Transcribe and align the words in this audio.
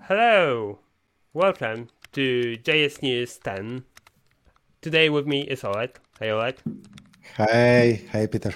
Hello, 0.00 0.78
welcome 1.34 1.88
to 2.12 2.56
JS 2.56 3.02
News 3.02 3.38
10. 3.38 3.84
Today 4.80 5.10
with 5.10 5.26
me 5.26 5.42
is 5.42 5.62
Oleg. 5.64 5.98
Hey 6.18 6.30
Oleg. 6.30 6.56
Hi, 7.36 8.00
hi 8.10 8.26
Peter. 8.26 8.54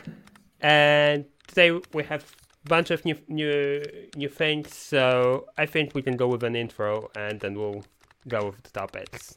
And 0.62 1.26
today 1.46 1.78
we 1.92 2.04
have 2.04 2.24
a 2.64 2.68
bunch 2.68 2.90
of 2.90 3.04
new 3.04 3.16
new 3.28 3.82
new 4.16 4.30
things, 4.30 4.74
so 4.74 5.44
I 5.58 5.66
think 5.66 5.94
we 5.94 6.00
can 6.00 6.16
go 6.16 6.26
with 6.26 6.42
an 6.42 6.56
intro 6.56 7.10
and 7.14 7.38
then 7.38 7.54
we'll 7.54 7.84
go 8.26 8.46
with 8.46 8.62
the 8.62 8.70
topics. 8.70 9.36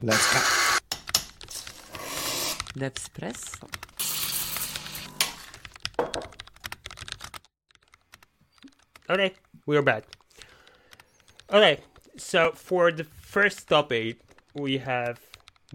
Let's 0.00 0.32
go. 0.32 0.38
DevSpresso. 2.78 3.68
Okay, 9.10 9.34
we're 9.66 9.82
back. 9.82 10.04
Okay, 11.52 11.80
so 12.16 12.52
for 12.52 12.90
the 12.90 13.04
first 13.04 13.68
topic, 13.68 14.16
we 14.54 14.78
have 14.78 15.20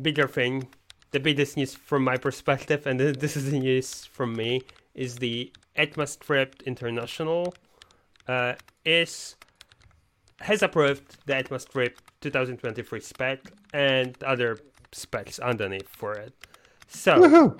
bigger 0.01 0.27
thing. 0.27 0.69
The 1.11 1.19
biggest 1.19 1.55
news 1.55 1.75
from 1.75 2.03
my 2.03 2.17
perspective, 2.17 2.87
and 2.87 2.99
this 3.23 3.37
is 3.37 3.51
the 3.51 3.59
news 3.59 4.05
from 4.05 4.33
me, 4.33 4.63
is 4.95 5.17
the 5.17 5.51
ECMAScript 5.77 6.65
International 6.65 7.53
uh, 8.27 8.55
is 8.85 9.35
has 10.39 10.63
approved 10.63 11.17
the 11.27 11.33
ECMAScript 11.33 11.97
2023 12.21 12.99
spec 12.99 13.39
and 13.71 14.15
other 14.23 14.57
specs 14.91 15.37
underneath 15.37 15.89
for 15.89 16.13
it. 16.13 16.33
So, 16.87 17.19
Woohoo! 17.19 17.59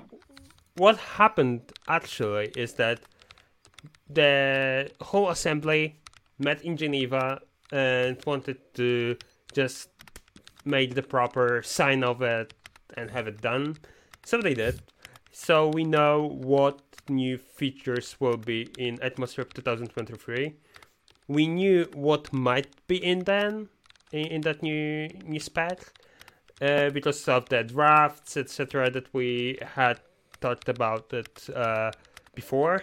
what 0.76 0.96
happened 0.96 1.72
actually 1.86 2.46
is 2.56 2.74
that 2.74 2.98
the 4.10 4.90
whole 5.00 5.30
assembly 5.30 6.00
met 6.38 6.62
in 6.62 6.76
Geneva 6.76 7.42
and 7.72 8.18
wanted 8.26 8.58
to 8.74 9.16
just 9.52 9.88
make 10.64 10.94
the 10.94 11.02
proper 11.02 11.62
sign 11.62 12.04
of 12.04 12.22
it 12.22 12.54
and 12.96 13.10
have 13.10 13.26
it 13.26 13.40
done. 13.40 13.76
So 14.24 14.40
they 14.40 14.54
did. 14.54 14.80
So 15.32 15.68
we 15.68 15.84
know 15.84 16.28
what 16.28 16.80
new 17.08 17.38
features 17.38 18.16
will 18.20 18.36
be 18.36 18.68
in 18.78 19.00
Atmosphere 19.02 19.44
2023. 19.44 20.54
We 21.28 21.46
knew 21.46 21.86
what 21.94 22.32
might 22.32 22.68
be 22.86 22.96
in 22.96 23.20
then 23.20 23.68
in, 24.12 24.26
in 24.26 24.40
that 24.42 24.62
new 24.62 25.08
new 25.24 25.40
spec 25.40 25.92
uh, 26.60 26.90
because 26.90 27.28
of 27.28 27.48
the 27.48 27.62
drafts, 27.64 28.36
etc. 28.36 28.90
that 28.90 29.12
we 29.12 29.58
had 29.62 30.00
talked 30.40 30.68
about 30.68 31.12
it 31.12 31.48
uh, 31.54 31.90
before 32.34 32.82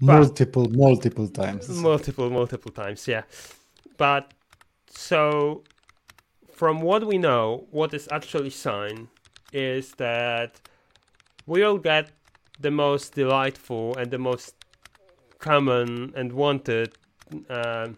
multiple, 0.00 0.68
multiple 0.70 1.28
times. 1.28 1.68
multiple 1.68 2.30
multiple 2.30 2.70
times 2.70 3.08
yeah 3.08 3.22
but 3.96 4.34
so 4.88 5.62
from 6.52 6.80
what 6.80 7.06
we 7.06 7.18
know 7.18 7.66
what 7.70 7.92
is 7.92 8.08
actually 8.10 8.50
signed 8.50 9.08
is 9.52 9.92
that 9.92 10.60
we'll 11.46 11.78
get 11.78 12.10
the 12.58 12.70
most 12.70 13.14
delightful 13.14 13.94
and 13.96 14.10
the 14.10 14.18
most 14.18 14.54
common 15.38 16.12
and 16.16 16.32
wanted 16.32 16.92
uh, 17.50 17.88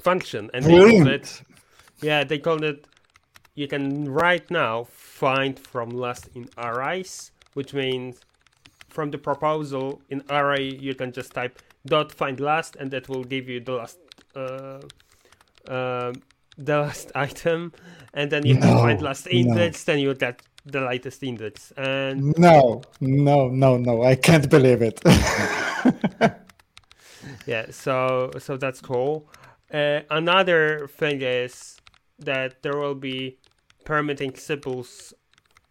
function 0.00 0.50
and 0.54 0.64
they 0.64 0.98
call 0.98 1.08
it 1.08 1.42
yeah 2.00 2.24
they 2.24 2.38
called 2.38 2.64
it 2.64 2.86
you 3.54 3.68
can 3.68 4.10
right 4.10 4.50
now 4.50 4.84
find 4.84 5.58
from 5.58 5.90
last 5.90 6.28
in 6.34 6.48
arrays 6.58 7.30
which 7.54 7.74
means 7.74 8.20
from 8.88 9.10
the 9.10 9.18
proposal 9.18 10.00
in 10.10 10.22
array 10.30 10.64
you 10.64 10.94
can 10.94 11.12
just 11.12 11.32
type 11.32 11.60
dot 11.86 12.10
find 12.10 12.40
last 12.40 12.76
and 12.76 12.90
that 12.90 13.08
will 13.08 13.24
give 13.24 13.48
you 13.48 13.60
the 13.60 13.72
last 13.72 13.98
the 16.56 16.78
last 16.78 17.12
item 17.16 17.72
and 18.14 18.30
then 18.30 18.44
you 18.46 18.56
can 18.56 18.74
No, 18.74 18.78
find 18.80 19.00
last 19.02 19.26
no. 19.32 19.32
index 19.32 19.84
then 19.84 19.98
you 19.98 20.14
get 20.14 20.42
the 20.64 20.80
latest 20.80 21.22
index 21.22 21.72
and 21.76 22.34
No, 22.38 22.82
no, 23.00 23.48
no, 23.48 23.76
no. 23.76 24.02
I 24.04 24.14
can't 24.14 24.48
believe 24.48 24.82
it. 24.82 25.00
yeah 27.46 27.66
so 27.70 28.30
so 28.38 28.56
that's 28.56 28.80
cool 28.80 29.28
uh, 29.72 30.00
another 30.10 30.88
thing 30.88 31.22
is 31.22 31.76
that 32.18 32.62
there 32.62 32.76
will 32.76 32.94
be 32.94 33.38
permitting 33.84 34.34
symbols 34.34 35.12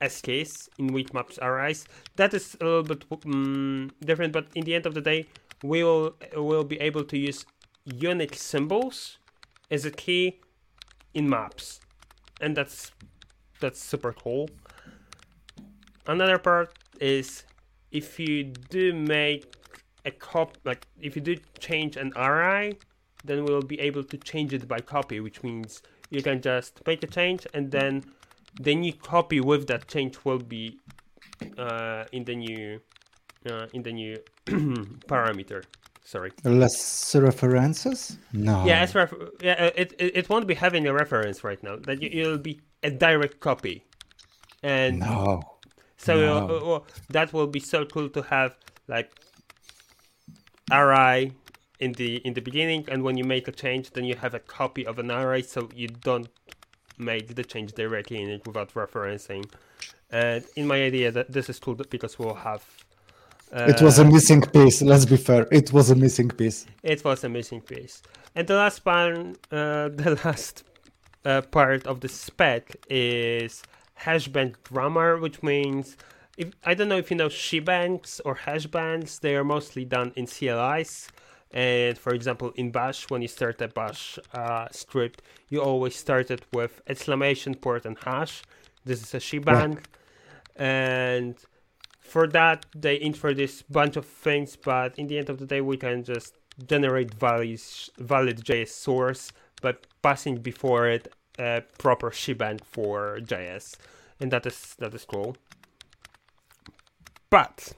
as 0.01 0.19
case 0.21 0.67
in 0.79 0.89
WeakMaps 0.89 1.37
arise. 1.41 1.85
that 2.15 2.33
is 2.33 2.57
a 2.61 2.65
little 2.65 2.83
bit 2.83 3.07
mm 3.09 3.91
different 4.03 4.33
but 4.33 4.47
in 4.55 4.63
the 4.65 4.75
end 4.75 4.85
of 4.85 4.93
the 4.93 5.01
day 5.01 5.25
we 5.63 5.83
will 5.83 6.15
will 6.35 6.63
be 6.63 6.79
able 6.79 7.03
to 7.03 7.17
use 7.17 7.45
unique 7.85 8.35
symbols 8.35 9.17
as 9.69 9.85
a 9.85 9.91
key 9.91 10.39
in 11.13 11.29
maps. 11.29 11.79
And 12.39 12.55
that's 12.55 12.91
that's 13.59 13.81
super 13.81 14.13
cool. 14.13 14.49
Another 16.07 16.39
part 16.39 16.77
is 16.99 17.43
if 17.91 18.19
you 18.19 18.43
do 18.43 18.93
make 18.93 19.55
a 20.05 20.11
cop 20.11 20.57
like 20.65 20.87
if 20.99 21.15
you 21.15 21.21
do 21.21 21.35
change 21.59 21.95
an 21.95 22.11
array 22.15 22.73
then 23.23 23.45
we'll 23.45 23.61
be 23.61 23.79
able 23.79 24.03
to 24.03 24.17
change 24.17 24.53
it 24.53 24.67
by 24.67 24.79
copy 24.79 25.19
which 25.19 25.43
means 25.43 25.83
you 26.09 26.23
can 26.23 26.41
just 26.41 26.81
make 26.87 27.03
a 27.03 27.07
change 27.07 27.45
and 27.53 27.71
then 27.71 28.03
the 28.59 28.73
new 28.73 28.93
copy 28.93 29.39
with 29.39 29.67
that 29.67 29.87
change 29.87 30.17
will 30.25 30.39
be 30.39 30.79
uh, 31.57 32.03
in 32.11 32.23
the 32.23 32.35
new 32.35 32.79
uh, 33.49 33.67
in 33.73 33.83
the 33.83 33.91
new 33.91 34.17
parameter 35.07 35.63
sorry 36.03 36.31
Less 36.43 37.15
references? 37.15 38.17
No. 38.33 38.65
yeah 38.65 38.79
as 38.81 38.93
ref- 38.95 39.13
yeah 39.41 39.53
uh, 39.65 39.71
it, 39.75 39.93
it 39.99 40.11
it 40.19 40.29
won't 40.29 40.47
be 40.47 40.53
having 40.55 40.87
a 40.87 40.93
reference 40.93 41.43
right 41.43 41.61
now 41.63 41.75
that 41.77 42.01
you- 42.01 42.09
it'll 42.21 42.37
be 42.37 42.59
a 42.83 42.89
direct 42.91 43.39
copy 43.39 43.83
and 44.63 44.99
No. 44.99 45.41
so 45.97 46.13
No. 46.15 46.47
uh, 46.49 46.75
uh, 46.75 46.79
that 47.09 47.31
will 47.33 47.47
be 47.47 47.59
so 47.59 47.85
cool 47.85 48.09
to 48.09 48.21
have 48.23 48.55
like 48.87 49.11
array 50.71 51.31
in 51.79 51.93
the 51.93 52.17
in 52.17 52.33
the 52.33 52.41
beginning, 52.41 52.85
and 52.91 53.03
when 53.03 53.17
you 53.17 53.23
make 53.23 53.47
a 53.47 53.51
change, 53.51 53.89
then 53.91 54.03
you 54.05 54.15
have 54.15 54.33
a 54.35 54.39
copy 54.39 54.85
of 54.85 54.99
an 54.99 55.09
array, 55.11 55.41
so 55.41 55.67
you 55.75 55.87
don't 55.87 56.29
make 56.97 57.33
the 57.35 57.43
change 57.43 57.71
directly 57.73 58.21
in 58.21 58.29
it 58.29 58.45
without 58.45 58.71
referencing. 58.75 59.43
And 60.11 60.45
in 60.55 60.67
my 60.67 60.83
idea, 60.83 61.11
that 61.11 61.31
this 61.31 61.49
is 61.49 61.57
cool 61.59 61.75
because 61.89 62.19
we'll 62.19 62.35
have. 62.35 62.63
Uh, 63.53 63.65
It 63.73 63.81
was 63.81 63.99
a 63.99 64.05
missing 64.05 64.41
piece. 64.41 64.81
Let's 64.81 65.05
be 65.05 65.17
fair. 65.17 65.47
It 65.51 65.73
was 65.73 65.89
a 65.89 65.95
missing 65.95 66.29
piece. 66.29 66.65
it 66.83 67.03
was 67.03 67.23
a 67.23 67.29
missing 67.29 67.61
piece. 67.61 68.01
And 68.35 68.47
the 68.47 68.55
last 68.55 68.79
part, 68.79 69.15
uh, 69.51 69.89
the 70.03 70.19
last 70.23 70.63
uh, 71.25 71.41
part 71.41 71.85
of 71.85 71.99
the 71.99 72.07
spec 72.07 72.63
is 72.89 73.61
hashbang 74.05 74.55
grammar, 74.63 75.17
which 75.17 75.43
means 75.43 75.97
if 76.37 76.47
I 76.65 76.73
don't 76.73 76.89
know 76.89 76.97
if 76.97 77.11
you 77.11 77.17
know 77.17 77.27
shebangs 77.29 78.21
or 78.25 78.35
hashbangs. 78.47 79.19
They 79.19 79.35
are 79.35 79.43
mostly 79.43 79.83
done 79.85 80.13
in 80.15 80.25
CLIs. 80.27 81.09
And 81.53 81.97
for 81.97 82.13
example, 82.13 82.53
in 82.55 82.71
Bash, 82.71 83.09
when 83.09 83.21
you 83.21 83.27
start 83.27 83.59
a 83.61 83.67
Bash 83.67 84.17
uh, 84.33 84.67
script, 84.71 85.21
you 85.49 85.61
always 85.61 85.95
start 85.97 86.31
it 86.31 86.43
with 86.53 86.81
exclamation 86.87 87.55
point 87.55 87.85
and 87.85 87.97
hash. 88.05 88.43
This 88.85 89.01
is 89.03 89.13
a 89.13 89.19
shebang, 89.19 89.79
and 90.55 91.35
for 92.01 92.27
that 92.27 92.65
they 92.75 92.97
introduce 92.97 93.61
bunch 93.61 93.95
of 93.95 94.05
things 94.05 94.57
but 94.57 94.97
in 94.99 95.07
the 95.07 95.17
end 95.17 95.29
of 95.29 95.37
the 95.37 95.45
day 95.45 95.61
we 95.61 95.77
can 95.77 96.03
just 96.03 96.35
generate 96.67 97.13
values 97.13 97.89
valid 97.97 98.43
js 98.43 98.67
source 98.67 99.31
by 99.61 99.73
passing 100.01 100.35
before 100.35 100.87
it 100.87 101.13
a 101.39 101.63
proper 101.77 102.11
shebang 102.11 102.59
for 102.65 103.19
js 103.21 103.77
and 104.21 104.31
that 104.31 104.45
is 104.45 104.75
that 104.77 104.93
is 104.93 105.03
cool. 105.03 105.35
But 107.29 107.73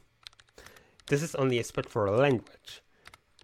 this 1.07 1.23
is 1.23 1.33
only 1.35 1.59
a 1.59 1.63
spec 1.63 1.89
for 1.89 2.06
a 2.06 2.17
language 2.17 2.81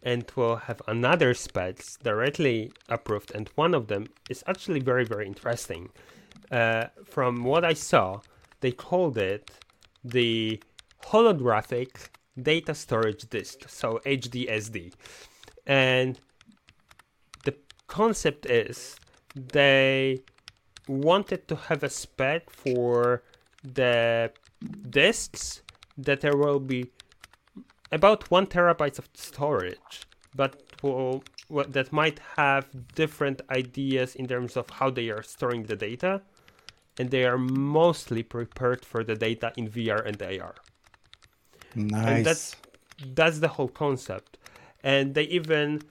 and 0.04 0.30
we'll 0.36 0.58
have 0.58 0.82
another 0.88 1.34
specs 1.34 1.98
directly 1.98 2.72
approved 2.88 3.32
and 3.34 3.50
one 3.56 3.74
of 3.74 3.88
them 3.88 4.08
is 4.30 4.44
actually 4.46 4.82
very 4.82 5.06
very 5.06 5.26
interesting. 5.26 5.90
Uh, 6.52 6.88
from 7.06 7.44
what 7.44 7.64
i 7.64 7.74
saw 7.74 8.20
they 8.62 8.72
called 8.72 9.20
it 9.20 9.52
the 10.04 10.60
holographic 11.06 12.10
data 12.42 12.74
storage 12.74 13.30
disk, 13.30 13.70
so 13.70 14.00
HDSD. 14.06 14.94
And 15.66 16.20
the 17.44 17.56
concept 17.88 18.46
is 18.46 19.00
they 19.36 20.22
wanted 20.88 21.48
to 21.48 21.56
have 21.56 21.84
a 21.84 21.90
spec 21.90 22.50
for 22.50 23.24
the 23.64 24.32
disks 24.90 25.62
that 25.98 26.22
there 26.22 26.36
will 26.36 26.60
be 26.60 26.92
about 27.92 28.30
one 28.32 28.46
terabytes 28.46 29.00
of 29.00 29.10
storage, 29.14 30.08
but 30.36 30.62
will, 30.82 31.24
that 31.50 31.92
might 31.92 32.20
have 32.38 32.68
different 32.96 33.42
ideas 33.50 34.16
in 34.16 34.28
terms 34.28 34.56
of 34.56 34.70
how 34.70 34.90
they 34.90 35.10
are 35.10 35.24
storing 35.24 35.64
the 35.64 35.76
data 35.76 36.22
and 37.00 37.12
they 37.12 37.26
are 37.26 37.38
mostly 37.38 38.22
prepared 38.22 38.84
for 38.84 39.04
the 39.04 39.16
data 39.16 39.54
in 39.56 39.70
VR 39.70 40.06
and 40.06 40.22
AR. 40.22 40.56
Nice. 41.76 42.08
And 42.08 42.26
that's 42.26 42.56
that's 43.14 43.40
the 43.40 43.48
whole 43.48 43.70
concept. 43.70 44.38
And 44.84 45.14
they 45.14 45.24
even 45.24 45.82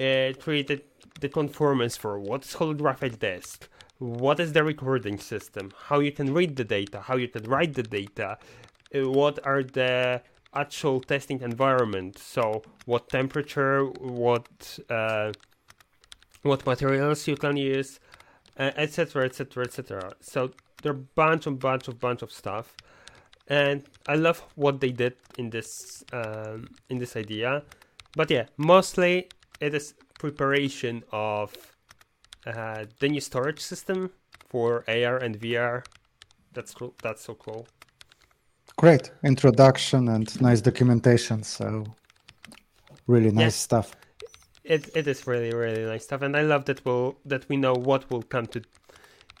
uh, 0.00 0.32
created 0.40 0.82
the 1.20 1.28
conformance 1.28 1.96
for 1.96 2.18
what's 2.18 2.54
holographic 2.54 3.18
disk, 3.18 3.68
what 3.98 4.38
is 4.40 4.52
the 4.52 4.62
recording 4.62 5.18
system, 5.18 5.72
how 5.86 5.98
you 6.00 6.12
can 6.12 6.32
read 6.32 6.56
the 6.56 6.64
data, 6.64 7.00
how 7.00 7.16
you 7.16 7.28
can 7.28 7.44
write 7.44 7.74
the 7.74 7.82
data, 7.82 8.38
uh, 8.94 9.10
what 9.10 9.44
are 9.44 9.62
the 9.62 10.22
actual 10.54 11.00
testing 11.00 11.40
environment. 11.40 12.18
So 12.18 12.62
what 12.86 13.08
temperature, 13.08 13.84
what 13.84 14.78
uh, 14.88 15.32
what 16.42 16.64
materials 16.64 17.26
you 17.26 17.36
can 17.36 17.56
use, 17.56 18.00
etc., 18.56 19.24
etc., 19.24 19.64
etc. 19.64 20.12
So 20.20 20.52
there 20.82 20.92
are 20.92 20.96
a 20.96 20.98
bunch 20.98 21.46
and 21.46 21.58
bunch 21.58 21.88
of 21.88 21.98
bunch 21.98 22.22
of 22.22 22.32
stuff, 22.32 22.76
and 23.48 23.82
I 24.06 24.14
love 24.14 24.44
what 24.54 24.80
they 24.80 24.92
did 24.92 25.14
in 25.38 25.50
this 25.50 26.04
um, 26.12 26.68
in 26.88 26.98
this 26.98 27.16
idea. 27.16 27.62
But 28.14 28.30
yeah, 28.30 28.46
mostly 28.56 29.28
it 29.60 29.74
is 29.74 29.94
preparation 30.18 31.02
of 31.12 31.54
uh, 32.46 32.84
the 33.00 33.08
new 33.08 33.20
storage 33.20 33.60
system 33.60 34.10
for 34.48 34.84
AR 34.88 35.18
and 35.18 35.38
VR. 35.40 35.84
That's 36.52 36.72
cool. 36.74 36.94
That's 37.02 37.22
so 37.22 37.34
cool. 37.34 37.66
Great 38.76 39.10
introduction 39.24 40.08
and 40.08 40.40
nice 40.40 40.60
documentation. 40.60 41.42
So 41.42 41.84
really 43.06 43.30
nice 43.30 43.44
yeah. 43.44 43.48
stuff. 43.68 43.96
It 44.64 44.90
it 44.94 45.06
is 45.06 45.26
really 45.26 45.52
really 45.52 45.84
nice 45.84 46.04
stuff, 46.04 46.22
and 46.22 46.36
I 46.36 46.42
love 46.42 46.66
that 46.66 46.84
we'll 46.84 47.16
that 47.24 47.48
we 47.48 47.56
know 47.56 47.72
what 47.72 48.10
will 48.10 48.22
come 48.22 48.46
to 48.48 48.60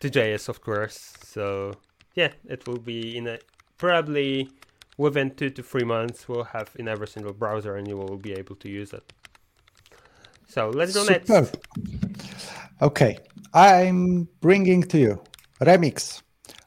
to 0.00 0.08
JS, 0.10 0.48
of 0.48 0.60
course. 0.62 1.12
So 1.24 1.74
yeah, 2.14 2.32
it 2.48 2.66
will 2.66 2.78
be 2.78 3.16
in 3.16 3.26
a 3.26 3.38
probably 3.78 4.50
within 4.96 5.30
two 5.30 5.50
to 5.50 5.62
three 5.62 5.84
months. 5.84 6.28
We'll 6.28 6.44
have 6.44 6.70
in 6.76 6.88
every 6.88 7.08
single 7.08 7.32
browser, 7.32 7.76
and 7.76 7.88
you 7.88 7.96
will 7.96 8.16
be 8.16 8.32
able 8.32 8.56
to 8.56 8.68
use 8.68 8.92
it. 8.92 9.12
So 10.48 10.70
let's 10.70 10.94
go 10.94 11.04
Superb. 11.04 11.28
next. 11.28 12.52
Okay, 12.80 13.18
I'm 13.54 14.28
bringing 14.40 14.82
to 14.84 14.98
you 14.98 15.22
Remix 15.60 16.22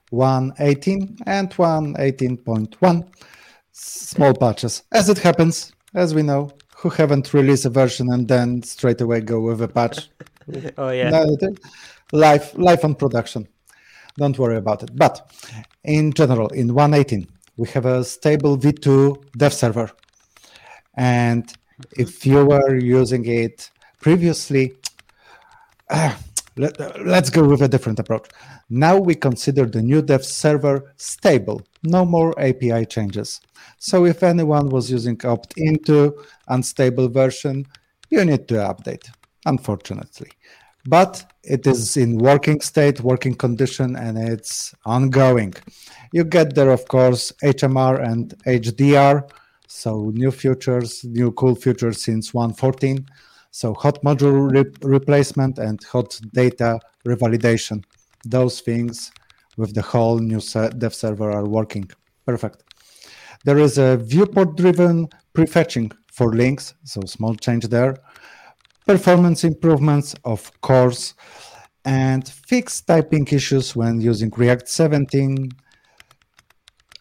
118 0.09 1.17
and 1.25 1.49
118.1 1.49 3.07
small 3.71 4.33
patches. 4.33 4.83
As 4.91 5.09
it 5.09 5.17
happens, 5.17 5.73
as 5.93 6.13
we 6.13 6.21
know, 6.21 6.51
who 6.75 6.89
haven't 6.89 7.33
released 7.33 7.65
a 7.65 7.69
version 7.69 8.11
and 8.11 8.27
then 8.27 8.61
straight 8.63 9.01
away 9.01 9.21
go 9.21 9.39
with 9.39 9.61
a 9.61 9.67
patch. 9.67 10.09
oh 10.77 10.89
yeah. 10.89 11.25
Life 12.11 12.57
life 12.57 12.83
on 12.83 12.95
production. 12.95 13.47
Don't 14.17 14.37
worry 14.37 14.57
about 14.57 14.83
it. 14.83 14.95
But 14.95 15.31
in 15.83 16.13
general, 16.13 16.47
in 16.49 16.73
118, 16.73 17.27
we 17.57 17.67
have 17.69 17.85
a 17.85 18.03
stable 18.03 18.57
V2 18.57 19.31
dev 19.37 19.53
server. 19.53 19.91
And 20.95 21.51
if 21.97 22.25
you 22.25 22.45
were 22.45 22.75
using 22.77 23.25
it 23.25 23.69
previously, 23.99 24.73
uh, 25.89 26.15
let, 26.57 26.79
us 26.79 27.29
go 27.29 27.47
with 27.47 27.61
a 27.61 27.67
different 27.67 27.99
approach. 27.99 28.29
Now 28.69 28.97
we 28.97 29.15
consider 29.15 29.65
the 29.65 29.81
new 29.81 30.01
dev 30.01 30.25
server 30.25 30.93
stable, 30.97 31.61
no 31.83 32.05
more 32.05 32.37
API 32.39 32.85
changes. 32.85 33.41
So 33.77 34.05
if 34.05 34.21
anyone 34.23 34.69
was 34.69 34.91
using 34.91 35.19
opt 35.25 35.53
into 35.57 36.23
unstable 36.47 37.09
version, 37.09 37.65
you 38.09 38.23
need 38.25 38.47
to 38.49 38.55
update, 38.55 39.09
unfortunately. 39.45 40.31
But 40.85 41.23
it 41.43 41.67
is 41.67 41.97
in 41.97 42.17
working 42.17 42.61
state, 42.61 43.01
working 43.01 43.35
condition, 43.35 43.95
and 43.95 44.17
it's 44.17 44.73
ongoing. 44.85 45.53
You 46.11 46.23
get 46.23 46.55
there, 46.55 46.71
of 46.71 46.87
course, 46.87 47.31
HMR 47.43 48.01
and 48.03 48.33
HDR, 48.45 49.29
so 49.67 50.11
new 50.13 50.31
features, 50.31 51.03
new 51.03 51.31
cool 51.31 51.55
features 51.55 52.03
since 52.03 52.33
114 52.33 53.05
so 53.51 53.73
hot 53.73 54.01
module 54.01 54.49
re 54.49 54.63
replacement 54.81 55.59
and 55.59 55.83
hot 55.83 56.19
data 56.33 56.79
revalidation. 57.05 57.83
Those 58.25 58.61
things 58.61 59.11
with 59.57 59.75
the 59.75 59.81
whole 59.81 60.19
new 60.19 60.41
dev 60.77 60.95
server 60.95 61.31
are 61.31 61.45
working. 61.45 61.89
Perfect. 62.25 62.63
There 63.43 63.59
is 63.59 63.77
a 63.77 63.97
viewport 63.97 64.55
driven 64.55 65.09
prefetching 65.33 65.91
for 66.07 66.33
links, 66.33 66.73
so 66.83 67.01
small 67.05 67.35
change 67.35 67.67
there. 67.67 67.97
Performance 68.95 69.45
improvements, 69.45 70.13
of 70.25 70.41
course, 70.59 71.13
and 71.85 72.27
fixed 72.27 72.87
typing 72.87 73.25
issues 73.31 73.73
when 73.73 74.01
using 74.01 74.29
React 74.35 74.67
17. 74.67 75.49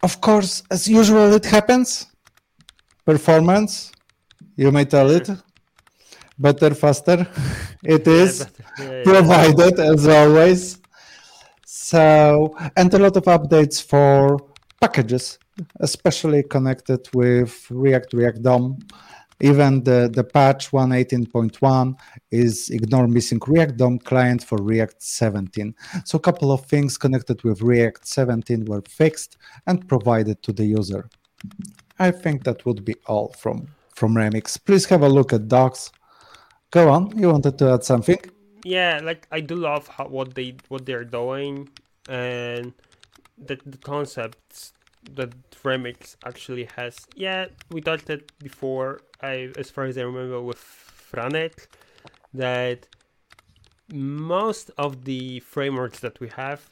Of 0.04 0.20
course, 0.20 0.62
as 0.70 0.87
usual, 0.87 1.32
it 1.34 1.44
happens. 1.46 2.06
Performance, 3.04 3.90
you 4.54 4.70
may 4.70 4.84
tell 4.84 5.10
it 5.10 5.28
better, 6.38 6.75
faster. 6.75 7.26
it 7.82 8.06
is 8.06 8.46
yeah, 8.78 8.84
yeah, 8.84 9.02
provided 9.02 9.81
as 9.81 10.06
always. 10.06 10.78
So, 11.64 12.54
and 12.76 12.94
a 12.94 12.98
lot 13.00 13.16
of 13.16 13.25
updates 13.25 13.82
for 13.82 14.38
packages, 14.81 15.40
especially 15.81 16.44
connected 16.44 17.00
with 17.12 17.52
React, 17.69 18.12
React 18.12 18.42
DOM. 18.42 18.78
Even 19.40 19.84
the, 19.84 20.10
the 20.12 20.25
patch 20.25 20.70
118.1 20.70 21.98
is 22.31 22.70
ignore 22.70 23.08
missing 23.08 23.40
React 23.46 23.76
DOM 23.76 23.98
client 23.98 24.44
for 24.44 24.58
React 24.58 25.02
17. 25.02 25.75
So 26.04 26.16
a 26.16 26.20
couple 26.20 26.52
of 26.52 26.66
things 26.66 26.98
connected 26.98 27.42
with 27.42 27.62
React 27.62 28.06
17 28.06 28.64
were 28.66 28.82
fixed 28.82 29.37
and 29.66 29.88
provided 29.88 30.42
to 30.42 30.52
the 30.52 30.64
user. 30.64 31.08
I 31.98 32.10
think 32.10 32.44
that 32.44 32.64
would 32.66 32.84
be 32.84 32.94
all 33.06 33.34
from, 33.38 33.69
from 33.94 34.14
Remix. 34.14 34.58
Please 34.62 34.87
have 34.87 35.02
a 35.02 35.08
look 35.08 35.32
at 35.32 35.48
docs 35.48 35.90
Go 36.70 36.88
on. 36.88 37.19
You 37.19 37.31
wanted 37.31 37.58
to 37.58 37.72
add 37.72 37.84
something? 37.84 38.20
Yeah, 38.64 39.00
like 39.02 39.26
I 39.32 39.40
do 39.40 39.56
love 39.56 39.88
how, 39.88 40.06
what 40.06 40.34
they 40.34 40.54
what 40.69 40.87
they're 40.87 41.04
doing 41.04 41.69
and 42.08 42.72
the, 43.38 43.58
the 43.66 43.78
concepts 43.78 44.72
that 45.14 45.31
Remix 45.64 46.14
actually 46.25 46.69
has. 46.76 46.96
Yeah, 47.16 47.46
we 47.70 47.81
talked 47.81 48.08
it 48.08 48.31
before. 48.38 49.00
I, 49.22 49.50
as 49.56 49.70
far 49.70 49.84
as 49.84 49.99
I 49.99 50.02
remember, 50.02 50.40
with 50.40 50.58
Franet, 50.58 51.67
that 52.34 52.87
most 53.93 54.70
of 54.78 55.05
the 55.05 55.40
frameworks 55.40 56.00
that 56.00 56.20
we 56.20 56.28
have 56.28 56.70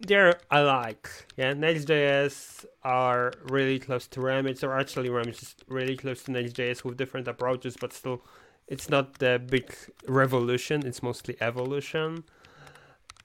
they're 0.00 0.38
alike. 0.50 1.08
Yeah, 1.36 1.54
Next.js 1.54 2.66
are 2.82 3.32
really 3.44 3.78
close 3.78 4.06
to 4.08 4.20
Remix, 4.20 4.62
or 4.62 4.78
actually 4.78 5.08
Remix 5.08 5.42
is 5.42 5.54
really 5.68 5.96
close 5.96 6.22
to 6.24 6.32
Next.js 6.32 6.84
with 6.84 6.96
different 6.96 7.28
approaches, 7.28 7.76
but 7.80 7.92
still 7.92 8.22
it's 8.68 8.90
not 8.90 9.18
the 9.18 9.40
big 9.44 9.74
revolution. 10.06 10.86
It's 10.86 11.02
mostly 11.02 11.36
evolution. 11.40 12.24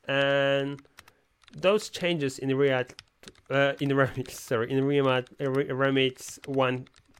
And 0.07 0.81
those 1.55 1.89
changes 1.89 2.39
in 2.39 2.55
react 2.55 3.01
uh, 3.49 3.73
in 3.79 3.89
remix 4.01 4.31
sorry 4.31 4.71
in 4.71 4.83
remix, 4.83 5.27
remix 5.39 6.39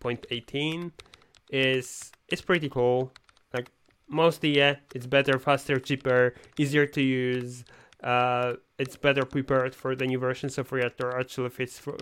1.18 0.02 0.92
is 1.50 2.12
is 2.30 2.42
pretty 2.42 2.70
cool. 2.70 3.12
Like 3.54 3.70
mostly 4.08 4.58
yeah 4.58 4.76
it's 4.94 5.08
better 5.08 5.40
faster 5.40 5.80
cheaper 5.80 6.36
easier 6.58 6.86
to 6.86 7.02
use 7.02 7.64
uh, 8.04 8.54
it's 8.80 8.98
better 8.98 9.26
prepared 9.26 9.76
for 9.76 9.96
the 9.96 10.06
new 10.06 10.18
versions 10.18 10.58
of 10.58 10.72
react 10.72 11.02
or 11.02 11.20
actually 11.20 11.50
fits 11.50 11.78
for 11.80 11.96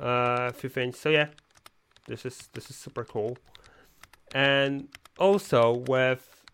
uh, 0.00 0.50
few 0.52 0.70
things. 0.70 0.98
So 0.98 1.10
yeah 1.10 1.28
this 2.06 2.26
is 2.26 2.48
this 2.54 2.70
is 2.70 2.76
super 2.76 3.04
cool. 3.04 3.36
And 4.34 4.88
also 5.18 5.84
with 5.86 6.44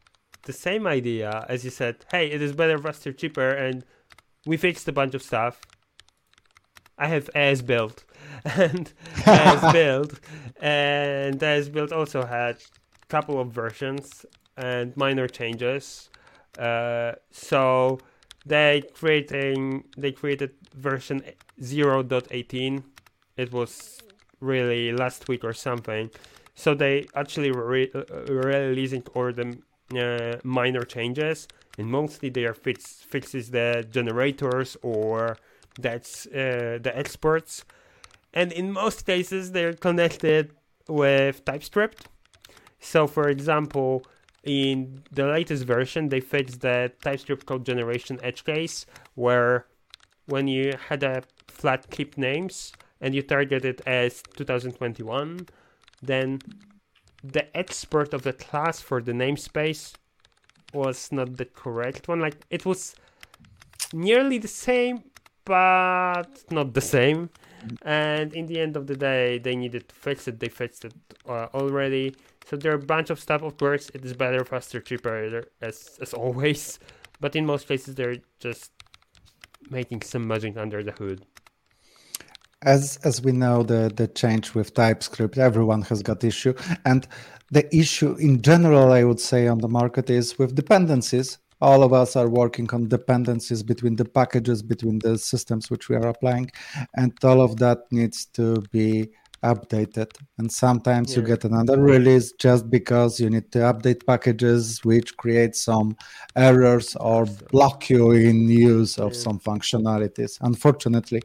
the 0.42 0.52
same 0.52 0.86
idea 0.86 1.44
as 1.48 1.64
you 1.64 1.70
said, 1.70 2.04
hey, 2.10 2.30
it 2.30 2.42
is 2.42 2.52
better, 2.52 2.78
faster, 2.78 3.12
cheaper, 3.12 3.50
and 3.50 3.84
we 4.46 4.56
fixed 4.56 4.88
a 4.88 4.92
bunch 4.92 5.14
of 5.14 5.22
stuff. 5.22 5.60
I 6.96 7.06
have 7.06 7.30
esbuild 7.34 8.02
and 8.57 8.92
as 9.26 9.73
built 9.73 10.21
and 10.61 11.40
esbuild 11.40 11.92
also 11.92 12.25
had 12.25 12.57
a 12.57 13.07
couple 13.09 13.40
of 13.40 13.52
versions 13.52 14.26
and 14.57 14.97
minor 14.97 15.28
changes. 15.28 16.11
Uh, 16.59 17.12
so 17.30 17.99
they 18.45 18.83
creating 18.95 19.85
they 19.97 20.12
created 20.12 20.52
version 20.75 21.23
0.18. 21.61 22.83
It 23.37 23.52
was 23.52 24.00
really 24.40 24.92
last 24.92 25.28
week 25.28 25.45
or 25.45 25.52
something 25.52 26.11
so 26.59 26.75
they 26.75 27.07
actually 27.14 27.52
re- 27.52 27.90
uh, 27.95 28.02
releasing 28.26 29.04
all 29.14 29.33
the 29.33 29.57
uh, 29.95 30.40
minor 30.42 30.83
changes, 30.83 31.47
and 31.78 31.87
mostly 31.87 32.30
they 32.30 32.45
are 32.47 32.52
fix- 32.52 33.00
fixes 33.09 33.52
the 33.52 33.87
generators 33.88 34.76
or 34.83 35.38
that's 35.78 36.26
uh, 36.26 36.80
the 36.83 36.92
exports, 36.95 37.64
and 38.32 38.52
in 38.52 38.73
most 38.73 39.06
cases 39.06 39.52
they're 39.52 39.73
connected 39.73 40.52
with 40.88 41.44
TypeScript. 41.44 42.06
So, 42.80 43.06
for 43.06 43.28
example, 43.28 44.04
in 44.44 45.02
the 45.11 45.26
latest 45.26 45.64
version, 45.64 46.08
they 46.08 46.20
fixed 46.20 46.61
the 46.61 46.92
TypeScript 47.02 47.44
code 47.44 47.66
generation 47.66 48.18
edge 48.23 48.44
case 48.44 48.87
where 49.14 49.66
when 50.26 50.47
you 50.49 50.73
had 50.88 51.02
a 51.02 51.23
flat 51.49 51.90
keep 51.90 52.16
names 52.16 52.73
and 53.00 53.14
you 53.14 53.23
target 53.23 53.64
it 53.64 53.80
as 53.87 54.23
2021 54.37 55.49
then 56.02 56.38
the 57.23 57.56
export 57.56 58.14
of 58.14 58.23
the 58.23 58.32
class 58.32 58.80
for 58.80 59.00
the 59.02 59.12
namespace 59.12 59.94
was 60.73 61.11
not 61.11 61.37
the 61.37 61.44
correct 61.44 62.08
one. 62.08 62.20
Like 62.20 62.37
it 62.50 62.64
was 62.64 62.94
nearly 63.92 64.38
the 64.38 64.49
same, 64.49 65.04
but 65.44 66.44
not 66.50 66.75
the 66.75 66.80
same. 66.80 67.30
And 67.82 68.34
in 68.34 68.46
the 68.46 68.60
end 68.60 68.76
of 68.76 68.86
the 68.86 68.96
day, 68.96 69.38
they 69.38 69.56
needed 69.56 69.88
to 69.88 69.94
fix 69.94 70.28
it. 70.28 70.40
They 70.40 70.48
fixed 70.48 70.84
it 70.84 70.94
uh, 71.28 71.48
already. 71.54 72.14
So 72.46 72.56
there 72.56 72.72
are 72.72 72.76
a 72.76 72.86
bunch 72.94 73.10
of 73.10 73.20
stuff. 73.20 73.42
Of 73.42 73.58
course, 73.58 73.90
it 73.94 74.04
is 74.04 74.14
better, 74.14 74.44
faster, 74.44 74.80
cheaper, 74.80 75.44
as 75.60 75.98
as 76.00 76.14
always. 76.14 76.78
But 77.20 77.34
in 77.34 77.46
most 77.46 77.66
cases, 77.66 77.96
they're 77.96 78.18
just 78.38 78.70
making 79.70 80.02
some 80.02 80.28
magic 80.28 80.56
under 80.56 80.84
the 80.84 80.92
hood. 80.92 81.26
As 82.62 82.98
as 83.04 83.22
we 83.22 83.32
know, 83.32 83.62
the 83.62 83.90
the 83.94 84.06
change 84.08 84.54
with 84.54 84.74
TypeScript, 84.74 85.36
everyone 85.38 85.82
has 85.82 86.02
got 86.02 86.24
issue, 86.24 86.54
and 86.84 87.06
the 87.50 87.64
issue 87.76 88.14
in 88.14 88.42
general, 88.42 88.92
I 88.92 89.04
would 89.04 89.20
say, 89.20 89.48
on 89.48 89.58
the 89.58 89.68
market 89.68 90.10
is 90.10 90.38
with 90.38 90.54
dependencies. 90.54 91.38
All 91.60 91.82
of 91.82 91.92
us 91.92 92.16
are 92.16 92.28
working 92.28 92.68
on 92.72 92.88
dependencies 92.88 93.62
between 93.62 93.96
the 93.96 94.04
packages, 94.04 94.62
between 94.62 94.98
the 95.00 95.18
systems 95.18 95.70
which 95.70 95.88
we 95.88 95.96
are 95.96 96.08
applying, 96.08 96.50
and 96.94 97.12
all 97.24 97.40
of 97.40 97.56
that 97.56 97.80
needs 97.90 98.26
to 98.26 98.62
be 98.70 99.10
updated. 99.42 100.10
And 100.38 100.50
sometimes 100.50 101.12
yeah. 101.12 101.20
you 101.20 101.26
get 101.26 101.44
another 101.44 101.80
release 101.80 102.32
just 102.32 102.70
because 102.70 103.20
you 103.20 103.30
need 103.30 103.50
to 103.52 103.60
update 103.60 104.06
packages, 104.06 104.84
which 104.84 105.16
create 105.16 105.54
some 105.54 105.96
errors 106.36 106.96
or 106.96 107.26
block 107.50 107.88
you 107.90 108.12
in 108.12 108.48
use 108.48 108.98
of 108.98 109.12
yeah. 109.12 109.18
some 109.18 109.38
functionalities, 109.38 110.38
unfortunately. 110.40 111.22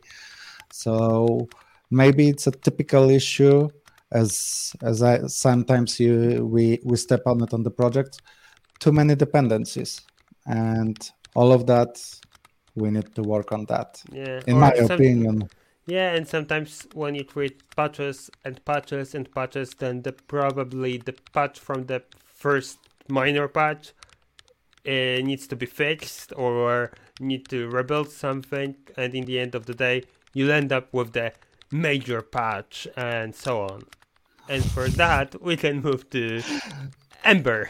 So 0.71 1.47
maybe 1.89 2.29
it's 2.29 2.47
a 2.47 2.51
typical 2.51 3.09
issue 3.09 3.69
as 4.11 4.73
as 4.83 5.01
I 5.01 5.25
sometimes 5.27 5.99
you 5.99 6.45
we 6.45 6.79
we 6.83 6.97
step 6.97 7.21
on 7.25 7.41
it 7.41 7.53
on 7.53 7.63
the 7.63 7.71
project, 7.71 8.21
too 8.79 8.91
many 8.91 9.15
dependencies, 9.15 10.01
and 10.45 10.97
all 11.35 11.51
of 11.51 11.65
that 11.67 11.97
we 12.75 12.89
need 12.89 13.13
to 13.15 13.21
work 13.21 13.51
on 13.51 13.65
that. 13.65 14.01
Yeah, 14.11 14.41
in 14.47 14.59
my 14.59 14.73
some, 14.75 14.91
opinion. 14.91 15.49
Yeah, 15.85 16.13
and 16.13 16.27
sometimes 16.27 16.87
when 16.93 17.15
you 17.15 17.25
create 17.25 17.61
patches 17.75 18.29
and 18.45 18.63
patches 18.65 19.15
and 19.15 19.31
patches, 19.31 19.73
then 19.77 20.01
the 20.01 20.13
probably 20.13 20.97
the 20.97 21.13
patch 21.33 21.59
from 21.59 21.85
the 21.85 22.03
first 22.25 22.77
minor 23.09 23.47
patch 23.47 23.93
uh, 24.87 25.21
needs 25.21 25.45
to 25.47 25.55
be 25.55 25.65
fixed 25.65 26.33
or 26.35 26.91
need 27.19 27.47
to 27.49 27.69
rebuild 27.69 28.09
something, 28.09 28.75
and 28.97 29.13
in 29.13 29.25
the 29.25 29.39
end 29.39 29.55
of 29.55 29.65
the 29.65 29.73
day, 29.73 30.03
you'll 30.33 30.51
end 30.51 30.71
up 30.71 30.93
with 30.93 31.13
the 31.13 31.33
major 31.71 32.21
patch 32.21 32.87
and 32.95 33.35
so 33.35 33.61
on. 33.61 33.83
And 34.49 34.63
for 34.63 34.89
that, 34.89 35.41
we 35.41 35.55
can 35.55 35.81
move 35.81 36.09
to 36.09 36.41
Ember. 37.23 37.69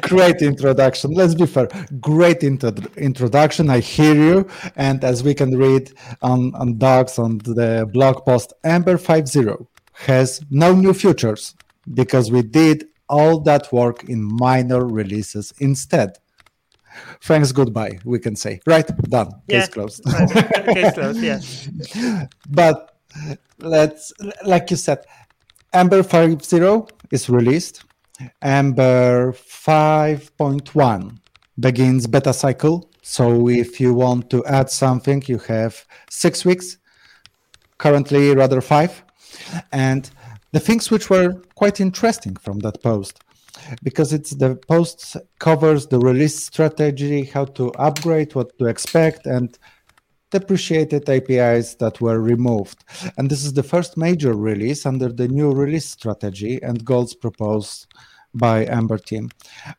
Great 0.00 0.42
introduction. 0.42 1.12
Let's 1.12 1.34
be 1.34 1.46
fair. 1.46 1.68
Great 2.00 2.42
intro- 2.42 2.72
introduction. 2.96 3.68
I 3.70 3.80
hear 3.80 4.14
you. 4.14 4.48
And 4.76 5.02
as 5.04 5.22
we 5.22 5.34
can 5.34 5.56
read 5.56 5.92
on, 6.22 6.54
on 6.54 6.78
docs 6.78 7.18
on 7.18 7.38
the 7.38 7.88
blog 7.92 8.24
post, 8.24 8.52
Ember 8.64 8.96
5.0 8.96 9.66
has 9.94 10.40
no 10.50 10.74
new 10.74 10.94
features 10.94 11.54
because 11.94 12.30
we 12.30 12.42
did 12.42 12.86
all 13.08 13.40
that 13.40 13.72
work 13.72 14.08
in 14.08 14.22
minor 14.22 14.86
releases 14.86 15.52
instead. 15.58 16.16
Thanks, 17.22 17.52
goodbye, 17.52 17.98
we 18.04 18.18
can 18.18 18.36
say. 18.36 18.60
Right, 18.66 18.86
done. 19.08 19.30
Yeah. 19.46 19.60
Case 19.60 19.68
closed. 19.68 20.04
Case 20.04 20.92
closed, 20.94 21.20
yeah. 21.20 22.26
but 22.50 22.96
let's, 23.58 24.12
like 24.44 24.70
you 24.70 24.76
said, 24.76 25.04
Ember 25.72 26.02
5.0 26.02 26.88
is 27.10 27.28
released. 27.28 27.84
Ember 28.42 29.32
5.1 29.32 31.18
begins 31.58 32.06
beta 32.06 32.32
cycle. 32.32 32.90
So 33.02 33.48
if 33.48 33.80
you 33.80 33.94
want 33.94 34.30
to 34.30 34.44
add 34.46 34.70
something, 34.70 35.22
you 35.26 35.38
have 35.38 35.84
six 36.08 36.44
weeks, 36.44 36.78
currently 37.78 38.34
rather 38.34 38.60
five. 38.60 39.02
And 39.72 40.10
the 40.52 40.60
things 40.60 40.90
which 40.90 41.08
were 41.10 41.42
quite 41.54 41.80
interesting 41.80 42.36
from 42.36 42.58
that 42.60 42.82
post, 42.82 43.20
because 43.82 44.12
it's 44.12 44.30
the 44.30 44.56
post 44.56 45.16
covers 45.38 45.86
the 45.86 45.98
release 45.98 46.42
strategy, 46.42 47.24
how 47.24 47.44
to 47.46 47.72
upgrade, 47.72 48.34
what 48.34 48.56
to 48.58 48.66
expect, 48.66 49.26
and 49.26 49.58
deprecated 50.30 51.08
APIs 51.08 51.74
that 51.76 52.00
were 52.00 52.20
removed. 52.20 52.84
And 53.16 53.28
this 53.30 53.44
is 53.44 53.52
the 53.52 53.62
first 53.62 53.96
major 53.96 54.34
release 54.34 54.86
under 54.86 55.08
the 55.08 55.28
new 55.28 55.52
release 55.52 55.86
strategy 55.86 56.62
and 56.62 56.84
goals 56.84 57.14
proposed 57.14 57.86
by 58.34 58.64
Ember 58.64 58.98
team. 58.98 59.28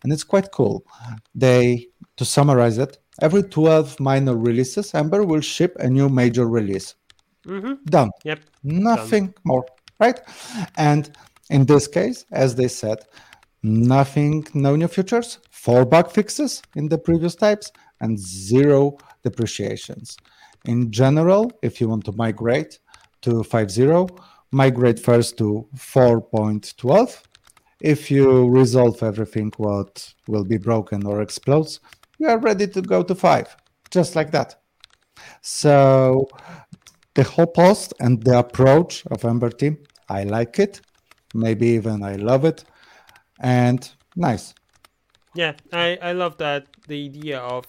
And 0.04 0.12
it's 0.12 0.24
quite 0.24 0.52
cool. 0.52 0.86
They, 1.34 1.88
to 2.18 2.26
summarize 2.26 2.78
it, 2.78 2.98
every 3.22 3.44
12 3.44 4.00
minor 4.00 4.36
releases, 4.36 4.94
Ember 4.94 5.24
will 5.24 5.42
ship 5.42 5.76
a 5.80 5.90
new 5.90 6.10
major 6.10 6.48
release. 6.48 6.96
Mm-hmm. 7.46 7.74
Done. 7.86 8.12
Yep. 8.24 8.40
Nothing 8.64 9.26
Done. 9.28 9.36
more, 9.46 9.66
right? 10.00 10.20
And 10.78 11.16
in 11.50 11.66
this 11.66 11.88
case, 11.88 12.26
as 12.32 12.56
they 12.56 12.68
said, 12.68 13.00
nothing, 13.64 14.46
no 14.54 14.76
new 14.76 14.88
features, 14.88 15.40
four 15.50 15.86
bug 15.86 16.12
fixes 16.12 16.62
in 16.76 16.88
the 16.90 16.98
previous 16.98 17.36
types, 17.36 17.72
and 18.00 18.18
zero 18.20 18.98
depreciations. 19.24 20.18
In 20.66 20.92
general, 20.92 21.52
if 21.62 21.80
you 21.80 21.88
want 21.88 22.06
to 22.06 22.12
migrate 22.12 22.80
to 23.22 23.44
5.0, 23.44 24.10
migrate 24.52 25.00
first 25.00 25.38
to 25.38 25.68
4.12. 25.76 27.24
If 27.82 28.12
you 28.12 28.48
resolve 28.50 29.02
everything 29.04 29.52
what 29.58 30.14
will 30.28 30.44
be 30.44 30.58
broken 30.58 31.06
or 31.06 31.22
explodes, 31.22 31.80
you 32.20 32.28
are 32.28 32.38
ready 32.38 32.68
to 32.68 32.82
go 32.82 33.04
to 33.04 33.16
5, 33.16 33.56
just 33.90 34.16
like 34.16 34.32
that. 34.32 34.56
So 35.42 36.28
the 37.16 37.24
whole 37.24 37.48
post 37.48 37.94
and 38.00 38.24
the 38.24 38.40
approach 38.40 39.06
of 39.08 39.26
Ember 39.26 39.50
team, 39.50 39.78
I 40.08 40.24
like 40.24 40.60
it. 40.60 40.82
Maybe 41.34 41.68
even 41.70 42.04
I 42.04 42.16
love 42.16 42.46
it. 42.46 42.64
And 43.40 43.90
nice. 44.16 44.54
Yeah, 45.34 45.54
I, 45.74 45.98
I 46.02 46.12
love 46.12 46.38
that 46.38 46.68
the 46.88 47.06
idea 47.06 47.40
of 47.40 47.66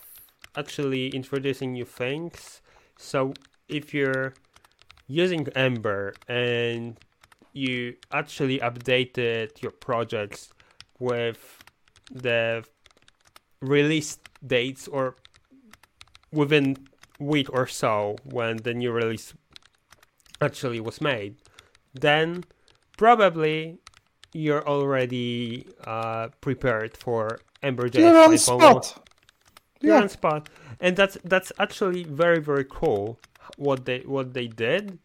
actually 0.57 1.09
introducing 1.09 1.73
new 1.73 1.85
things 1.87 2.61
so 3.02 3.35
if 3.69 3.92
you're 3.92 4.33
using 5.09 5.47
Ember 5.57 6.14
and 6.28 6.99
you 7.52 7.97
actually 8.11 8.59
updated 8.59 9.61
your 9.62 9.73
projects 9.73 10.52
with 10.99 11.62
the 12.11 12.64
release 13.61 14.18
dates 14.47 14.88
or 14.88 15.16
within 16.32 16.76
week 17.18 17.49
or 17.52 17.66
so 17.66 18.16
when 18.25 18.56
the 18.59 18.75
new 18.75 18.90
release 18.90 19.35
actually 20.40 20.80
was 20.80 21.00
made, 21.00 21.37
then 21.94 22.44
probably 22.97 23.78
you're 24.32 24.66
already 24.66 25.66
uh, 25.85 26.28
prepared 26.40 26.97
for 26.97 27.38
Ember.js. 27.62 27.99
You're 27.99 28.18
on 28.18 28.38
spot. 28.38 29.09
You're 29.80 29.94
yeah. 29.94 30.02
on 30.02 30.09
spot 30.09 30.49
and 30.82 30.97
that's 30.97 31.16
that's 31.25 31.52
actually 31.59 32.02
very 32.02 32.40
very 32.40 32.66
cool 32.68 33.18
what 33.56 33.87
they 33.87 34.00
what 34.00 34.35
they 34.35 34.49
did, 34.49 34.99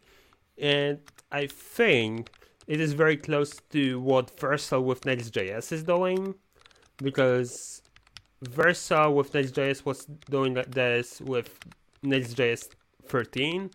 and 0.57 0.99
I 1.31 1.47
think 1.47 2.29
it 2.67 2.81
is 2.81 2.93
very 2.93 3.17
close 3.17 3.55
to 3.71 3.99
what 3.99 4.35
Vercel 4.37 4.83
with 4.83 5.05
Next.js 5.05 5.71
is 5.71 5.83
doing, 5.83 6.35
because 6.97 7.81
Vercel 8.43 9.13
with 9.13 9.33
Next.js 9.33 9.85
was 9.85 10.05
doing 10.29 10.53
this 10.53 11.21
with 11.21 11.57
Next.js 12.03 12.69
13. 13.05 13.71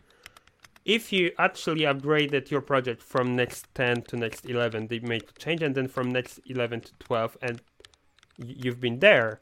If 0.85 1.13
you 1.13 1.31
actually 1.39 1.83
upgraded 1.83 2.51
your 2.51 2.61
project 2.61 3.03
from 3.03 3.35
Next 3.35 3.67
10 3.75 4.03
to 4.03 4.17
Next 4.17 4.45
11, 4.45 4.89
they 4.89 4.99
made 4.99 5.23
a 5.23 5.41
change, 5.41 5.63
and 5.63 5.75
then 5.75 5.89
from 5.89 6.11
Next 6.11 6.41
11 6.47 6.83
to 6.83 6.93
12, 6.99 7.39
and 7.41 7.63
you've 8.37 8.81
been 8.81 8.99
there. 8.99 9.41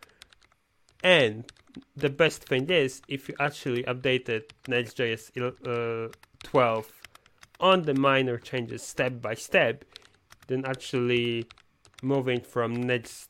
And 1.03 1.51
the 1.97 2.11
best 2.11 2.45
thing 2.45 2.69
is 2.69 3.03
if 3.09 3.29
you 3.29 3.35
actually 3.41 3.83
updated 3.85 4.51
Next.js 4.69 5.31
uh, 5.67 6.13
12 6.43 7.00
on 7.61 7.83
the 7.83 7.95
minor 7.95 8.39
changes 8.39 8.83
step 8.83 9.21
by 9.21 9.35
step, 9.35 9.85
then 10.47 10.65
actually 10.65 11.47
moving 12.03 12.41
from 12.41 12.75
Next 12.75 13.29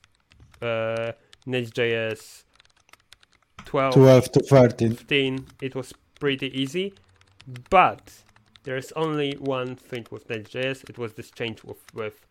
uh, 0.62 1.12
Next.js 1.46 2.44
12, 3.64 3.94
12 3.94 4.32
to 4.32 4.40
13. 4.40 4.90
15, 4.94 5.46
it 5.60 5.75
was 5.75 5.92
pretty 6.18 6.49
easy. 6.58 6.94
But 7.68 8.22
there's 8.64 8.92
only 8.92 9.34
one 9.38 9.76
thing 9.76 10.06
with 10.10 10.28
Next.js. 10.28 10.88
It 10.88 10.99
was 10.99 11.14
this 11.14 11.30
change 11.30 11.64
with, 11.64 11.82
with 11.94 12.26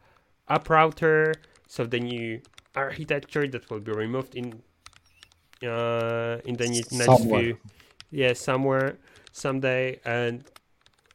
app 0.47 0.69
router, 0.69 1.33
so 1.67 1.85
the 1.85 1.99
new 1.99 2.41
architecture 2.75 3.47
that 3.47 3.69
will 3.69 3.79
be 3.79 3.91
removed 3.91 4.35
in 4.35 4.61
uh, 5.63 6.37
in 6.45 6.55
the 6.55 6.67
next 6.69 6.91
somewhere. 6.91 7.41
few, 7.41 7.57
yeah, 8.11 8.33
somewhere, 8.33 8.97
someday, 9.31 9.99
and 10.05 10.43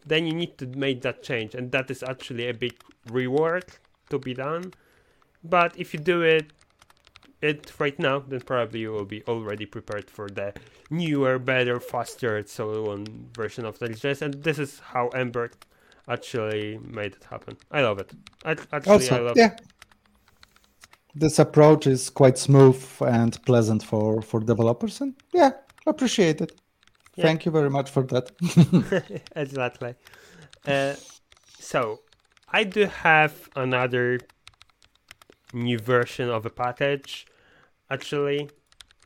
then 0.07 0.27
you 0.27 0.35
need 0.35 0.59
to 0.59 0.67
make 0.67 1.03
that 1.03 1.23
change, 1.23 1.55
and 1.55 1.73
that 1.73 1.91
is 1.91 2.03
actually 2.03 2.49
a 2.49 2.55
big 2.55 2.75
reward 3.11 3.65
to 4.11 4.19
be 4.19 4.35
done. 4.35 4.73
But 5.43 5.79
if 5.79 5.93
you 5.95 6.01
do 6.01 6.23
it 6.23 6.53
it 7.43 7.73
right 7.79 7.99
now, 7.99 8.21
then 8.21 8.41
probably 8.41 8.81
you 8.81 8.93
will 8.93 9.05
be 9.05 9.23
already 9.25 9.67
prepared 9.67 10.11
for 10.11 10.29
the 10.29 10.55
newer, 10.91 11.39
better, 11.39 11.79
faster, 11.79 12.43
so 12.47 12.91
on 12.91 13.07
version 13.35 13.67
of 13.67 13.81
Next.js. 13.81 14.23
And 14.23 14.35
this 14.43 14.59
is 14.59 14.81
how 14.81 15.09
Ember 15.09 15.51
actually 16.09 16.79
made 16.79 17.13
it 17.15 17.25
happen. 17.25 17.57
I 17.71 17.83
love 17.83 17.99
it. 17.99 18.13
I, 18.45 18.53
actually, 18.73 18.93
also, 18.93 19.17
I 19.17 19.21
love 19.21 19.37
yeah. 19.37 19.57
This 21.15 21.39
approach 21.39 21.87
is 21.87 22.11
quite 22.11 22.39
smooth 22.39 22.83
and 23.01 23.41
pleasant 23.45 23.83
for 23.85 24.23
for 24.23 24.41
developers, 24.41 25.01
and 25.01 25.15
yeah, 25.33 25.53
appreciate 25.87 26.41
it. 26.41 26.61
Yeah. 27.17 27.27
Thank 27.27 27.47
you 27.47 27.53
very 27.53 27.71
much 27.71 27.91
for 27.91 28.03
that. 28.05 28.31
exactly. 29.37 29.95
Uh, 30.67 30.95
so 31.59 32.01
I 32.49 32.65
do 32.65 32.87
have 32.87 33.49
another 33.55 34.19
new 35.53 35.79
version 35.79 36.29
of 36.29 36.45
a 36.45 36.51
package, 36.51 37.27
actually, 37.91 38.51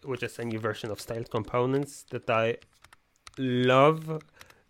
which 0.05 0.23
is 0.23 0.39
a 0.39 0.45
new 0.45 0.59
version 0.59 0.91
of 0.91 1.01
styled 1.01 1.31
components 1.31 2.05
that 2.11 2.29
I 2.31 2.57
love. 3.37 4.23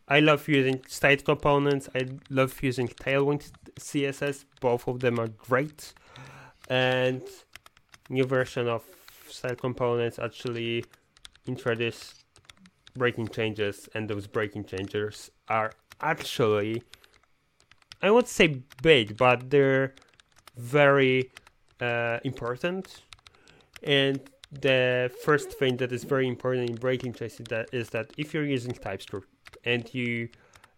I 0.08 0.20
love 0.20 0.48
using 0.48 0.82
styled 0.88 1.24
components. 1.24 1.88
I 1.94 2.08
love 2.30 2.60
using 2.62 2.88
Tailwind 2.88 3.50
CSS. 3.78 4.44
Both 4.60 4.88
of 4.88 5.00
them 5.00 5.20
are 5.20 5.28
great. 5.28 5.92
And 6.68 7.22
new 8.08 8.24
version 8.24 8.68
of 8.68 8.84
styled 9.28 9.60
components 9.60 10.18
actually 10.18 10.84
introduce 11.46 12.17
breaking 12.98 13.28
changes, 13.28 13.88
and 13.94 14.08
those 14.10 14.26
breaking 14.26 14.64
changes 14.64 15.30
are 15.48 15.72
actually, 16.00 16.82
I 18.02 18.10
won't 18.10 18.28
say 18.28 18.62
big, 18.82 19.16
but 19.16 19.50
they're 19.50 19.94
very 20.56 21.30
uh, 21.80 22.18
important. 22.24 23.02
And 23.82 24.20
the 24.50 25.10
first 25.24 25.52
thing 25.52 25.76
that 25.78 25.92
is 25.92 26.04
very 26.04 26.26
important 26.26 26.70
in 26.70 26.76
breaking 26.76 27.14
changes 27.14 27.40
is 27.40 27.46
that, 27.46 27.68
is 27.72 27.90
that 27.90 28.12
if 28.16 28.34
you're 28.34 28.46
using 28.46 28.72
TypeScript 28.72 29.28
and 29.64 29.82
you 29.94 30.28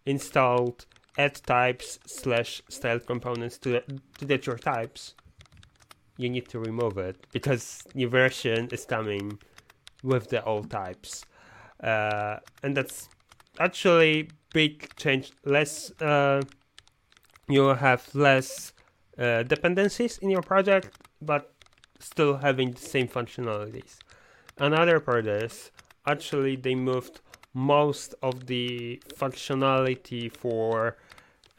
installed 0.05 0.85
add 1.17 1.35
types 1.45 1.99
slash 2.05 2.61
styled 2.69 3.05
components 3.05 3.57
to, 3.59 3.81
to 4.17 4.25
get 4.25 4.45
your 4.45 4.57
types, 4.57 5.15
you 6.17 6.29
need 6.29 6.47
to 6.49 6.59
remove 6.59 6.97
it 6.97 7.15
because 7.31 7.83
new 7.93 8.07
version 8.07 8.69
is 8.71 8.85
coming 8.85 9.39
with 10.03 10.29
the 10.29 10.43
old 10.43 10.69
types. 10.69 11.25
Uh, 11.81 12.37
and 12.63 12.77
that's 12.77 13.09
actually 13.59 14.29
big 14.53 14.95
change. 14.95 15.31
Less, 15.45 15.91
uh, 16.01 16.41
you 17.47 17.67
have 17.67 18.07
less 18.13 18.73
uh, 19.17 19.43
dependencies 19.43 20.17
in 20.19 20.29
your 20.29 20.41
project, 20.41 20.89
but 21.21 21.53
still 21.99 22.37
having 22.37 22.71
the 22.71 22.81
same 22.81 23.07
functionalities. 23.07 23.97
Another 24.57 24.99
part 24.99 25.27
is 25.27 25.71
actually 26.05 26.55
they 26.55 26.75
moved 26.75 27.21
most 27.53 28.15
of 28.21 28.47
the 28.47 29.01
functionality 29.15 30.31
for 30.31 30.97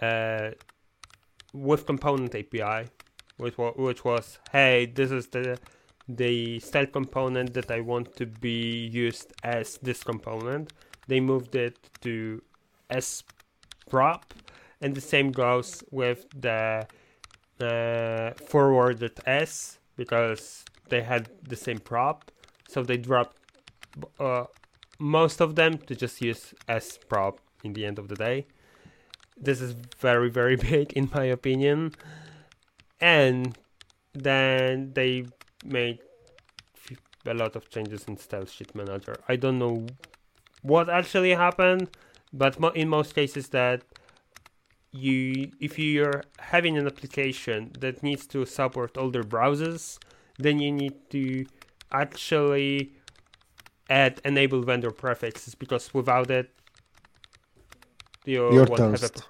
uh, 0.01 0.51
with 1.53 1.87
component 1.87 2.35
API, 2.35 2.89
which 3.37 3.57
which 3.57 4.05
was 4.05 4.39
hey, 4.53 4.87
this 4.87 5.11
is 5.11 5.27
the 5.29 5.59
the 6.09 6.59
style 6.61 6.87
component 6.87 7.55
that 7.55 7.71
I 7.71 7.81
want 7.81 8.17
to 8.17 8.27
be 8.27 8.89
used 8.89 9.33
as 9.43 9.79
this 9.79 10.03
component. 10.03 10.73
They 11.09 11.21
moved 11.21 11.55
it 11.55 11.79
to 12.03 12.43
S 12.91 13.23
prop, 13.89 14.33
and 14.81 14.95
the 14.95 15.01
same 15.01 15.33
goes 15.33 15.83
with 15.91 16.27
the 16.39 16.87
uh, 17.61 18.31
forwarded 18.47 19.21
S 19.27 19.79
because 19.97 20.65
they 20.89 21.03
had 21.03 21.29
the 21.49 21.57
same 21.57 21.79
prop, 21.79 22.31
so 22.69 22.83
they 22.83 22.97
dropped 22.97 23.37
uh, 24.19 24.45
most 24.99 25.41
of 25.41 25.55
them 25.55 25.79
to 25.79 25.95
just 25.95 26.21
use 26.21 26.55
S 26.69 26.99
prop 27.09 27.39
in 27.65 27.73
the 27.73 27.87
end 27.87 27.99
of 27.99 28.09
the 28.09 28.17
day. 28.17 28.47
This 29.37 29.61
is 29.61 29.75
very 29.99 30.31
very 30.31 30.57
big 30.71 30.93
in 30.93 31.11
my 31.15 31.25
opinion, 31.25 31.93
and 33.01 33.57
then 34.15 34.93
they 34.95 35.27
made 35.65 36.01
a 37.27 37.35
lot 37.35 37.57
of 37.57 37.69
changes 37.71 38.05
in 38.09 38.17
Style 38.17 38.47
Sheet 38.47 38.75
Manager. 38.75 39.17
I 39.29 39.37
don't 39.37 39.59
know 39.59 39.87
what 40.63 40.89
actually 40.91 41.31
happened, 41.35 41.89
but 42.33 42.59
mo- 42.61 42.69
in 42.71 42.89
most 42.89 43.15
cases 43.15 43.49
that 43.51 43.83
you 44.93 45.51
if 45.61 45.79
you're 45.79 46.23
having 46.39 46.77
an 46.77 46.87
application 46.87 47.73
that 47.81 48.03
needs 48.03 48.27
to 48.27 48.45
support 48.45 48.97
older 48.99 49.23
browsers, 49.23 49.99
then 50.39 50.59
you 50.59 50.71
need 50.73 50.95
to 51.11 51.47
actually 51.93 52.93
add 53.91 54.21
enable 54.25 54.63
vendor 54.63 54.91
prefixes 54.91 55.55
because 55.55 55.93
without 55.95 56.31
it 56.31 56.51
you 58.25 58.43
You're 58.49 58.65
won't 58.65 58.89
have 58.89 59.03
a, 59.03 59.09
toast. 59.09 59.25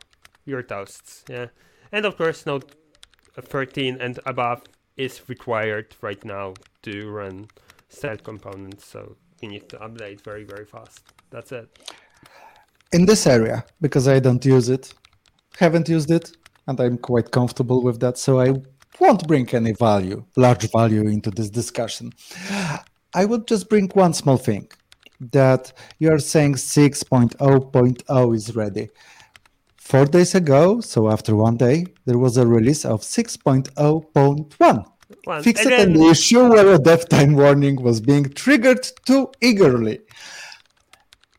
your 0.44 0.62
toasts. 0.62 1.24
Yeah, 1.28 1.46
and 1.92 2.04
of 2.06 2.16
course 2.16 2.46
Node 2.46 2.64
13 3.40 3.98
and 4.00 4.18
above 4.26 4.62
is 4.96 5.28
required 5.28 5.94
right 6.00 6.24
now 6.24 6.54
to 6.82 7.10
run 7.10 7.46
styled 7.88 8.24
components, 8.24 8.86
so 8.86 9.16
you 9.40 9.48
need 9.48 9.68
to 9.68 9.76
update 9.78 10.20
very 10.22 10.44
very 10.44 10.64
fast. 10.64 11.00
That's 11.30 11.52
it. 11.52 11.68
In 12.92 13.06
this 13.06 13.26
area, 13.26 13.64
because 13.80 14.06
I 14.06 14.18
don't 14.20 14.44
use 14.44 14.68
it, 14.68 14.92
haven't 15.58 15.88
used 15.88 16.10
it, 16.10 16.36
and 16.66 16.78
I'm 16.78 16.98
quite 16.98 17.30
comfortable 17.30 17.82
with 17.82 18.00
that, 18.00 18.18
so 18.18 18.40
I 18.40 18.52
won't 19.00 19.26
bring 19.26 19.48
any 19.54 19.72
value, 19.72 20.24
large 20.36 20.70
value 20.70 21.08
into 21.08 21.30
this 21.30 21.50
discussion. 21.50 22.12
I 23.14 23.24
would 23.24 23.46
just 23.46 23.68
bring 23.68 23.88
one 23.94 24.12
small 24.12 24.36
thing 24.36 24.68
that 25.32 25.72
you 25.98 26.10
are 26.12 26.18
saying 26.18 26.54
6.0.0 26.54 28.34
is 28.34 28.56
ready. 28.56 28.90
Four 29.82 30.06
days 30.06 30.34
ago, 30.34 30.80
so 30.80 31.10
after 31.10 31.34
one 31.34 31.56
day, 31.56 31.84
there 32.06 32.16
was 32.16 32.36
a 32.36 32.46
release 32.46 32.84
of 32.84 33.02
6.0.1. 33.02 34.86
Well, 35.26 35.42
Fixed 35.42 35.66
and 35.66 35.96
an 35.96 36.02
issue 36.02 36.48
where 36.48 36.72
a 36.72 36.78
dev 36.78 37.08
time 37.08 37.34
warning 37.34 37.82
was 37.82 38.00
being 38.00 38.24
triggered 38.24 38.86
too 39.04 39.30
eagerly. 39.42 40.00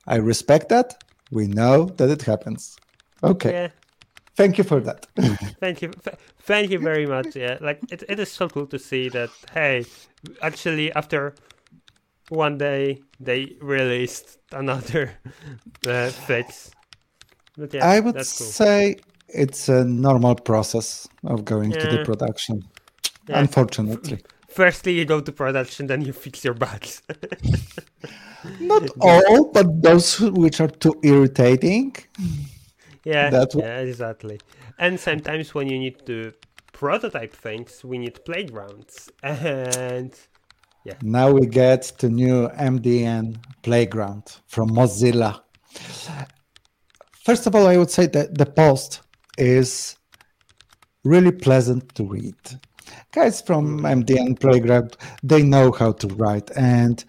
I 0.05 0.17
respect 0.17 0.69
that. 0.69 1.03
We 1.31 1.47
know 1.47 1.85
that 1.97 2.09
it 2.09 2.21
happens. 2.23 2.77
Okay. 3.23 3.51
yeah. 3.51 3.67
Thank 4.35 4.57
you 4.57 4.63
for 4.65 4.81
that. 4.81 5.07
Thank 5.59 5.81
you, 5.81 5.89
th- 5.89 6.17
thank 6.41 6.69
you 6.71 6.79
very 6.79 7.05
much. 7.05 7.35
Yeah, 7.35 7.57
like 7.61 7.79
it, 7.91 8.03
it 8.09 8.19
is 8.19 8.31
so 8.31 8.49
cool 8.49 8.67
to 8.67 8.79
see 8.79 9.09
that. 9.09 9.29
Hey, 9.53 9.85
actually, 10.41 10.91
after 10.93 11.35
one 12.29 12.57
day, 12.57 13.03
they 13.19 13.55
released 13.61 14.39
another 14.51 15.11
uh, 15.87 16.09
fix. 16.09 16.71
Yeah, 17.57 17.85
I 17.85 17.99
would 17.99 18.15
cool. 18.15 18.23
say 18.23 18.95
it's 19.29 19.69
a 19.69 19.85
normal 19.85 20.35
process 20.35 21.07
of 21.23 21.45
going 21.45 21.71
to 21.71 21.87
the 21.87 22.03
production. 22.03 22.63
Yeah. 23.27 23.39
Unfortunately. 23.39 24.19
Firstly, 24.47 24.93
you 24.93 25.05
go 25.05 25.21
to 25.21 25.31
production, 25.31 25.87
then 25.87 26.01
you 26.01 26.13
fix 26.13 26.43
your 26.43 26.53
bugs. 26.53 27.01
Not 28.59 28.89
all, 28.99 29.51
but 29.51 29.81
those 29.81 30.19
which 30.19 30.59
are 30.61 30.67
too 30.67 30.93
irritating. 31.03 31.95
yeah, 33.03 33.31
what- 33.31 33.55
yeah, 33.55 33.79
exactly. 33.79 34.39
And 34.77 34.99
sometimes 34.99 35.53
when 35.55 35.69
you 35.69 35.79
need 35.79 36.05
to 36.05 36.33
prototype 36.71 37.33
things, 37.33 37.83
we 37.83 37.97
need 37.97 38.23
playgrounds, 38.25 39.09
and 39.23 40.13
yeah. 40.83 40.95
Now 41.01 41.31
we 41.31 41.47
get 41.47 41.83
to 41.99 42.09
new 42.09 42.49
MDN 42.49 43.37
playground 43.61 44.39
from 44.47 44.69
Mozilla. 44.71 45.41
First 47.23 47.47
of 47.47 47.55
all, 47.55 47.67
I 47.67 47.77
would 47.77 47.89
say 47.89 48.07
that 48.07 48.37
the 48.37 48.45
post 48.45 48.99
is 49.37 49.95
really 51.05 51.31
pleasant 51.31 51.95
to 51.95 52.03
read. 52.03 52.35
Guys 53.13 53.39
from 53.39 53.79
MDN 53.79 54.37
playground, 54.41 54.97
they 55.23 55.41
know 55.41 55.71
how 55.71 55.93
to 55.93 56.07
write 56.15 56.51
and 56.57 57.03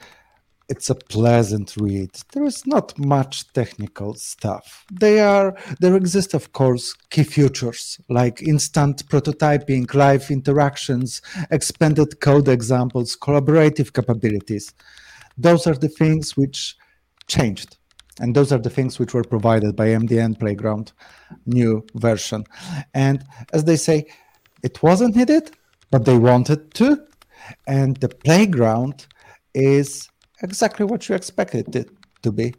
it's 0.69 0.89
a 0.89 0.95
pleasant 0.95 1.77
read. 1.77 2.11
There 2.33 2.45
is 2.45 2.65
not 2.65 2.97
much 2.97 3.53
technical 3.55 4.15
stuff. 4.15 4.87
They 4.93 5.19
are 5.19 5.57
there 5.81 5.97
exist 5.97 6.33
of 6.33 6.53
course 6.53 6.95
key 7.11 7.25
features 7.25 7.99
like 8.09 8.41
instant 8.41 9.05
prototyping, 9.09 9.93
live 9.93 10.31
interactions, 10.31 11.23
expanded 11.51 12.21
code 12.21 12.49
examples, 12.49 13.17
collaborative 13.17 13.93
capabilities. 13.93 14.73
Those 15.37 15.67
are 15.67 15.75
the 15.75 15.89
things 15.89 16.37
which 16.37 16.77
changed. 17.27 17.79
And 18.21 18.35
those 18.35 18.53
are 18.53 18.59
the 18.59 18.71
things 18.71 18.99
which 18.99 19.13
were 19.13 19.25
provided 19.25 19.75
by 19.75 19.89
MDN 19.89 20.39
Playground 20.39 20.93
new 21.47 21.85
version. 21.95 22.45
And 22.95 23.25
as 23.53 23.65
they 23.65 23.77
say, 23.77 24.07
it 24.63 24.83
wasn't 24.83 25.17
needed, 25.17 25.51
but 25.91 26.05
they 26.05 26.17
wanted 26.17 26.73
to. 26.75 27.05
And 27.67 27.97
the 27.99 28.09
playground 28.09 29.07
is 29.53 30.09
exactly 30.43 30.87
what 30.87 31.09
you 31.09 31.15
expected 31.15 31.75
it 31.75 31.91
to 32.23 32.33
be. 32.33 32.55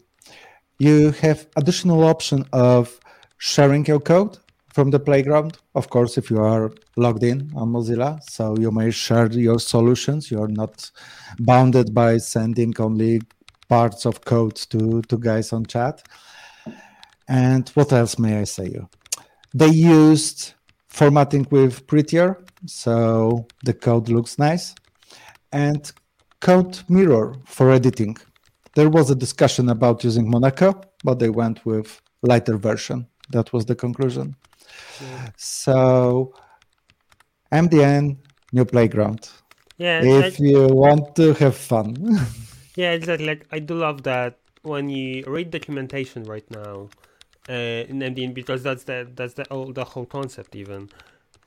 You 0.79 1.11
have 1.21 1.47
additional 1.55 2.03
option 2.03 2.45
of 2.51 2.99
sharing 3.37 3.85
your 3.85 3.99
code 3.99 4.37
from 4.73 4.91
the 4.91 4.99
playground. 4.99 5.57
Of 5.73 5.89
course, 5.89 6.17
if 6.17 6.29
you 6.29 6.39
are 6.41 6.71
logged 6.97 7.23
in 7.23 7.49
on 7.55 7.71
Mozilla, 7.71 8.21
so 8.29 8.57
you 8.59 8.71
may 8.71 8.91
share 8.91 9.31
your 9.31 9.59
solutions. 9.59 10.29
You're 10.29 10.49
not 10.49 10.91
bounded 11.39 11.93
by 11.93 12.17
sending 12.17 12.73
only 12.77 13.21
parts 13.67 14.05
of 14.05 14.21
code 14.21 14.55
to, 14.55 15.01
to 15.03 15.17
guys 15.17 15.53
on 15.53 15.65
chat. 15.65 16.03
And 17.27 17.67
what 17.69 17.91
else 17.91 18.19
may 18.19 18.39
I 18.39 18.43
say 18.43 18.65
you? 18.65 18.89
They 19.53 19.69
used 19.69 20.53
formatting 20.87 21.47
with 21.49 21.87
Prettier, 21.87 22.43
so 22.65 23.47
the 23.63 23.73
code 23.73 24.09
looks 24.09 24.37
nice. 24.37 24.75
And 25.51 25.91
Code 26.41 26.79
Mirror 26.89 27.35
for 27.45 27.71
editing. 27.71 28.17
There 28.75 28.89
was 28.89 29.09
a 29.09 29.15
discussion 29.15 29.69
about 29.69 30.03
using 30.03 30.29
Monaco, 30.29 30.81
but 31.03 31.19
they 31.19 31.29
went 31.29 31.65
with 31.65 32.01
lighter 32.21 32.57
version. 32.57 33.07
That 33.31 33.51
was 33.53 33.65
the 33.65 33.75
conclusion. 33.75 34.35
Yeah. 35.01 35.29
So 35.37 36.33
MDN, 37.51 38.17
new 38.51 38.65
playground. 38.65 39.29
Yeah. 39.77 40.01
If 40.03 40.39
you 40.39 40.67
want 40.67 41.15
to 41.15 41.33
have 41.33 41.55
fun. 41.55 41.95
yeah, 42.75 42.91
exactly. 42.91 43.27
Like 43.27 43.47
I 43.51 43.59
do 43.59 43.75
love 43.75 44.03
that 44.03 44.37
when 44.63 44.89
you 44.89 45.23
read 45.27 45.51
documentation 45.51 46.23
right 46.23 46.49
now 46.49 46.89
uh, 47.49 47.53
in 47.53 47.99
MDN 47.99 48.33
because 48.33 48.63
that's 48.63 48.83
the 48.83 49.07
that's 49.13 49.35
the 49.35 49.45
whole, 49.49 49.71
the 49.71 49.83
whole 49.83 50.05
concept 50.05 50.55
even. 50.55 50.89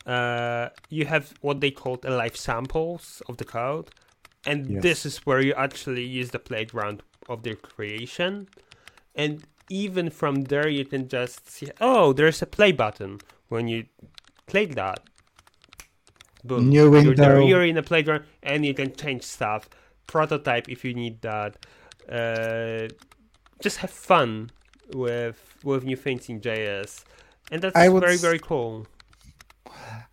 Uh, 0.06 0.70
you 0.88 1.04
have 1.04 1.34
what 1.42 1.60
they 1.60 1.70
call 1.70 1.98
a 2.04 2.10
live 2.10 2.36
samples 2.36 3.20
of 3.28 3.36
the 3.36 3.44
code, 3.44 3.90
and 4.46 4.70
yes. 4.70 4.82
this 4.82 5.06
is 5.06 5.18
where 5.18 5.40
you 5.40 5.52
actually 5.54 6.04
use 6.04 6.30
the 6.30 6.38
playground 6.38 7.02
of 7.28 7.42
their 7.42 7.56
creation, 7.56 8.48
and 9.14 9.44
even 9.68 10.08
from 10.08 10.44
there 10.44 10.68
you 10.68 10.84
can 10.84 11.08
just 11.08 11.50
see 11.50 11.68
oh 11.80 12.12
there's 12.14 12.40
a 12.40 12.46
play 12.46 12.72
button 12.72 13.20
when 13.48 13.68
you 13.68 13.84
click 14.46 14.74
that 14.74 15.00
boom 16.42 16.68
New 16.70 16.90
window. 16.90 17.08
You're, 17.08 17.14
there, 17.14 17.40
you're 17.42 17.64
in 17.64 17.76
a 17.76 17.82
playground 17.82 18.24
and 18.42 18.64
you 18.64 18.72
can 18.72 18.94
change 18.94 19.24
stuff 19.24 19.68
prototype 20.08 20.68
if 20.68 20.84
you 20.84 20.92
need 20.92 21.20
that 21.22 21.52
uh, 22.10 22.88
just 23.62 23.76
have 23.78 23.90
fun 23.90 24.50
with 24.94 25.38
with 25.62 25.84
new 25.84 25.96
things 25.96 26.28
in 26.28 26.40
js 26.40 27.04
and 27.52 27.62
that's 27.62 27.76
very 27.76 28.16
very 28.16 28.38
cool 28.38 28.86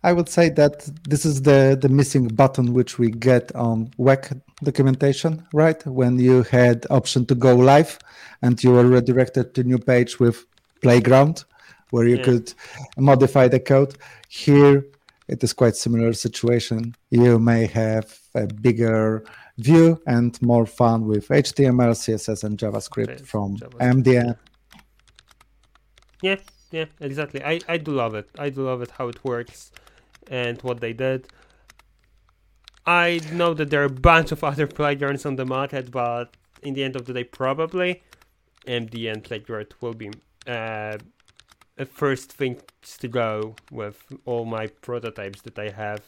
I 0.02 0.12
would 0.12 0.28
say 0.28 0.50
that 0.50 0.88
this 1.08 1.24
is 1.24 1.42
the, 1.42 1.76
the 1.80 1.88
missing 1.88 2.28
button 2.28 2.72
which 2.74 2.98
we 2.98 3.10
get 3.10 3.52
on 3.56 3.88
WEC 3.98 4.40
documentation, 4.62 5.44
right? 5.52 5.84
When 5.86 6.18
you 6.18 6.44
had 6.44 6.86
option 6.90 7.26
to 7.26 7.34
go 7.34 7.56
live 7.56 7.98
and 8.42 8.62
you 8.62 8.70
were 8.72 8.86
redirected 8.86 9.54
to 9.54 9.64
new 9.64 9.78
page 9.78 10.20
with 10.20 10.44
playground 10.82 11.44
where 11.90 12.06
you 12.06 12.16
yeah. 12.18 12.22
could 12.22 12.54
modify 12.96 13.48
the 13.48 13.60
code. 13.60 13.94
Here 14.28 14.84
it 15.28 15.42
is 15.42 15.52
quite 15.52 15.76
similar 15.76 16.12
situation. 16.12 16.94
You 17.10 17.38
may 17.38 17.66
have 17.66 18.18
a 18.34 18.46
bigger 18.46 19.24
view 19.58 20.00
and 20.06 20.40
more 20.42 20.66
fun 20.66 21.06
with 21.06 21.28
HTML, 21.28 21.92
CSS, 21.92 22.44
and 22.44 22.58
JavaScript 22.58 23.22
from 23.26 23.56
JavaScript. 23.56 24.02
MDN. 24.02 24.38
Yeah, 26.22 26.36
yeah, 26.70 26.86
exactly. 27.00 27.42
I, 27.42 27.60
I 27.68 27.78
do 27.78 27.92
love 27.92 28.14
it. 28.14 28.28
I 28.38 28.50
do 28.50 28.62
love 28.62 28.82
it 28.82 28.90
how 28.92 29.08
it 29.08 29.24
works 29.24 29.70
and 30.28 30.60
what 30.62 30.80
they 30.80 30.92
did. 30.92 31.28
I 32.86 33.20
know 33.32 33.54
that 33.54 33.70
there 33.70 33.82
are 33.82 33.86
a 33.86 33.90
bunch 33.90 34.32
of 34.32 34.44
other 34.50 34.66
playgrounds 34.66 35.26
on 35.26 35.36
the 35.36 35.44
market, 35.44 35.90
but 35.90 36.36
in 36.62 36.74
the 36.74 36.84
end 36.84 36.96
of 36.96 37.06
the 37.06 37.12
day, 37.12 37.24
probably 37.24 38.02
MDN 38.66 39.22
playground 39.22 39.74
will 39.80 39.94
be 39.94 40.10
uh, 40.46 40.98
a 41.78 41.84
first 41.84 42.32
thing 42.32 42.60
to 42.98 43.08
go 43.08 43.56
with 43.70 44.02
all 44.24 44.44
my 44.44 44.66
prototypes 44.66 45.42
that 45.42 45.58
I 45.58 45.70
have, 45.70 46.02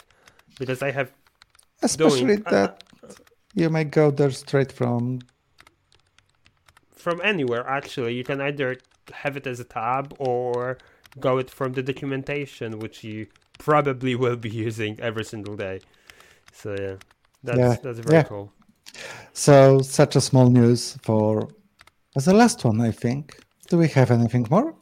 because 0.59 0.83
I 0.83 0.91
have 0.91 1.13
especially 1.83 2.37
doing, 2.37 2.43
that 2.51 2.83
uh, 3.03 3.13
you 3.55 3.71
may 3.71 3.85
go 3.85 4.11
there 4.11 4.31
straight 4.31 4.73
from 4.73 5.21
from 6.95 7.21
anywhere. 7.23 7.67
Actually, 7.67 8.15
you 8.15 8.25
can 8.25 8.41
either 8.41 8.77
have 9.13 9.37
it 9.37 9.47
as 9.47 9.61
a 9.61 9.65
tab 9.65 10.15
or 10.19 10.79
go 11.21 11.39
it 11.39 11.51
from 11.51 11.73
the 11.73 11.83
documentation, 11.83 12.79
which 12.79 13.05
you 13.05 13.27
probably 13.59 14.15
will 14.15 14.37
be 14.37 14.51
using 14.67 14.99
every 15.01 15.25
single 15.25 15.57
day. 15.57 15.81
So 16.53 16.77
yeah, 16.79 16.97
that's 17.43 17.59
yeah. 17.59 17.77
that's 17.83 17.99
very 18.01 18.19
yeah. 18.19 18.23
cool. 18.25 18.53
So 19.33 19.81
such 19.81 20.17
a 20.17 20.21
small 20.21 20.51
news 20.51 20.99
for 21.03 21.49
as 22.17 22.25
the 22.25 22.35
last 22.35 22.65
one, 22.65 22.81
I 22.81 22.91
think. 22.91 23.39
Do 23.69 23.77
we 23.77 23.89
have 23.89 24.11
anything 24.11 24.47
more? 24.51 24.75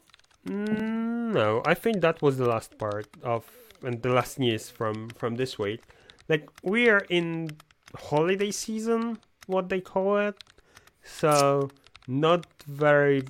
Mm, 0.47 1.33
no, 1.33 1.61
I 1.65 1.73
think 1.73 2.01
that 2.01 2.21
was 2.21 2.37
the 2.37 2.47
last 2.47 2.77
part 2.77 3.07
of 3.21 3.45
and 3.83 4.01
the 4.01 4.09
last 4.09 4.39
news 4.39 4.69
from 4.69 5.09
from 5.09 5.35
this 5.35 5.59
week. 5.59 5.83
Like 6.29 6.49
we 6.63 6.89
are 6.89 7.05
in 7.09 7.51
holiday 7.95 8.51
season, 8.51 9.19
what 9.47 9.69
they 9.69 9.81
call 9.81 10.17
it. 10.17 10.43
So 11.03 11.69
not 12.07 12.45
very 12.67 13.23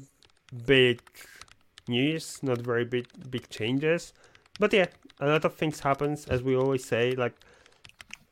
big 0.65 1.02
news, 1.88 2.39
not 2.41 2.60
very 2.60 2.86
big 2.86 3.08
big 3.30 3.50
changes. 3.50 4.13
But 4.60 4.74
yeah, 4.74 4.88
a 5.20 5.28
lot 5.28 5.46
of 5.46 5.56
things 5.56 5.80
happens 5.80 6.28
as 6.28 6.41
we 6.41 6.56
always 6.56 6.86
say, 6.86 7.12
like 7.12 7.36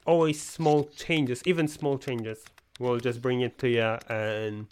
always 0.06 0.42
small 0.42 0.86
changes, 0.96 1.42
even 1.46 1.68
small 1.68 1.98
changes. 1.98 2.44
We'll 2.80 3.00
just 3.00 3.22
bring 3.22 3.42
it 3.42 3.58
to 3.60 3.70
you 3.70 3.98
and 4.10 4.68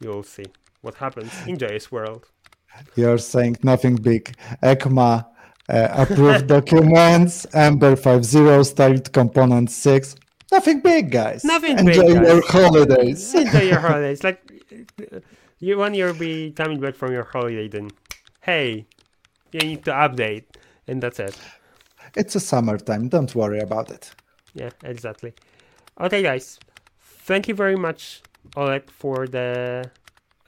you'll 0.00 0.22
see 0.22 0.46
what 0.80 0.94
happens 0.94 1.32
in 1.46 1.56
JS 1.56 1.90
world. 1.90 2.28
You're 2.96 3.18
saying 3.18 3.58
nothing 3.62 3.96
big. 3.96 4.34
ECMA 4.62 5.26
uh, 5.68 5.88
approved 5.92 6.46
documents, 6.56 7.46
Ember 7.54 7.96
5.0 7.96 8.66
styled 8.66 9.12
component 9.12 9.70
6. 9.70 10.16
Nothing 10.52 10.80
big, 10.80 11.10
guys. 11.10 11.44
Nothing 11.44 11.78
Enjoy 11.78 12.02
big. 12.02 12.16
Enjoy 12.16 12.34
your 12.34 12.46
holidays. 12.46 13.34
Enjoy 13.34 13.62
your 13.62 13.80
holidays. 13.80 14.22
Like 14.22 14.40
you 15.58 15.78
when 15.78 15.94
you'll 15.94 16.14
be 16.14 16.52
coming 16.52 16.78
back 16.78 16.94
from 16.94 17.12
your 17.12 17.24
holiday, 17.24 17.68
then 17.68 17.90
hey, 18.42 18.86
you 19.52 19.60
need 19.60 19.84
to 19.86 19.92
update, 19.92 20.44
and 20.86 21.02
that's 21.02 21.18
it. 21.18 21.36
It's 22.14 22.34
a 22.36 22.40
summertime. 22.40 23.08
Don't 23.08 23.34
worry 23.34 23.60
about 23.60 23.90
it. 23.90 24.12
Yeah, 24.54 24.70
exactly. 24.84 25.32
Okay, 25.98 26.22
guys. 26.22 26.58
Thank 27.00 27.48
you 27.48 27.54
very 27.54 27.76
much, 27.76 28.22
Oleg, 28.56 28.90
for 28.90 29.26
the 29.26 29.90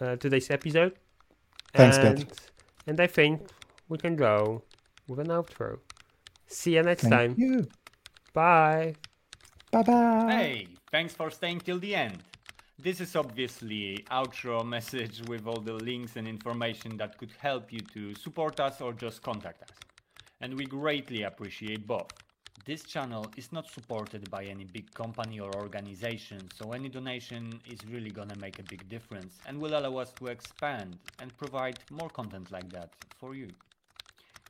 uh, 0.00 0.16
today's 0.16 0.50
episode. 0.50 0.92
Thanks, 1.72 1.96
and, 1.96 2.26
And 2.86 3.00
I 3.00 3.06
think 3.06 3.48
we 3.88 3.96
can 3.98 4.16
go 4.16 4.62
with 5.08 5.18
an 5.18 5.28
outro. 5.28 5.78
See 6.46 6.74
you 6.74 6.82
next 6.82 7.02
Thank 7.02 7.14
time. 7.14 7.34
You. 7.38 7.68
Bye. 8.34 8.96
Bye 9.74 9.82
bye. 9.82 10.26
Hey, 10.30 10.68
thanks 10.92 11.14
for 11.14 11.32
staying 11.32 11.58
till 11.58 11.80
the 11.80 11.96
end. 11.96 12.22
This 12.78 13.00
is 13.00 13.16
obviously 13.16 14.04
outro 14.08 14.64
message 14.64 15.20
with 15.26 15.48
all 15.48 15.60
the 15.60 15.72
links 15.72 16.14
and 16.14 16.28
information 16.28 16.96
that 16.98 17.18
could 17.18 17.32
help 17.40 17.72
you 17.72 17.80
to 17.92 18.14
support 18.14 18.60
us 18.60 18.80
or 18.80 18.92
just 18.92 19.20
contact 19.22 19.62
us. 19.62 19.76
And 20.40 20.54
we 20.54 20.64
greatly 20.64 21.24
appreciate 21.24 21.88
both. 21.88 22.12
This 22.64 22.84
channel 22.84 23.26
is 23.36 23.50
not 23.50 23.68
supported 23.68 24.30
by 24.30 24.44
any 24.44 24.64
big 24.64 24.94
company 24.94 25.40
or 25.40 25.52
organization, 25.56 26.48
so 26.54 26.70
any 26.70 26.88
donation 26.88 27.60
is 27.66 27.80
really 27.90 28.10
gonna 28.10 28.36
make 28.36 28.60
a 28.60 28.68
big 28.70 28.88
difference 28.88 29.40
and 29.44 29.60
will 29.60 29.76
allow 29.76 29.96
us 29.96 30.12
to 30.20 30.28
expand 30.28 30.98
and 31.20 31.36
provide 31.36 31.80
more 31.90 32.10
content 32.10 32.52
like 32.52 32.70
that 32.70 32.90
for 33.18 33.34
you. 33.34 33.48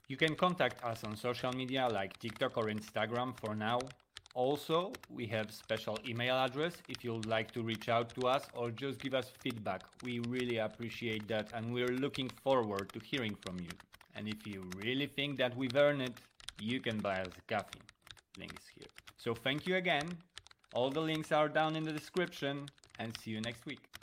You 0.07 0.19
can 0.19 0.35
contact 0.37 0.85
us 0.85 1.03
on 1.03 1.17
social 1.17 1.53
media 1.55 1.89
like 1.89 2.19
TikTok 2.19 2.59
or 2.59 2.65
Instagram 2.65 3.35
for 3.41 3.55
now, 3.55 3.79
also, 4.35 4.93
we 5.09 5.27
have 5.27 5.53
special 5.53 5.97
email 6.09 6.35
address 6.35 6.75
if 6.89 7.05
you'd 7.05 7.27
like 7.27 7.53
to 7.53 7.63
reach 7.63 7.89
out 7.89 8.13
to 8.17 8.27
us 8.27 8.45
or 8.53 8.71
just 8.71 8.99
give 8.99 9.15
us 9.15 9.31
feedback. 9.41 9.83
We 10.03 10.19
really 10.29 10.59
appreciate 10.59 11.29
that 11.29 11.51
and 11.55 11.73
we're 11.73 11.97
looking 12.05 12.29
forward 12.43 12.93
to 12.95 12.99
hearing 12.99 13.37
from 13.47 13.61
you. 13.61 13.71
And 14.17 14.29
if 14.29 14.45
you 14.45 14.69
really 14.83 15.07
think 15.07 15.39
that 15.39 15.57
we've 15.57 15.77
earned 15.77 16.03
it, 16.03 16.15
you 16.61 16.81
can 16.81 16.99
buy 16.99 17.21
us 17.21 17.29
a 17.39 17.55
coffee. 17.55 17.81
Links 18.37 18.65
here. 18.75 18.89
So 19.17 19.35
thank 19.35 19.69
you 19.69 19.77
again. 19.77 20.09
All 20.75 20.91
the 20.91 21.01
links 21.01 21.31
are 21.31 21.49
down 21.49 21.77
in 21.77 21.85
the 21.85 21.93
description 21.93 22.67
and 22.99 23.17
see 23.23 23.31
you 23.31 23.41
next 23.41 23.65
week. 23.67 23.94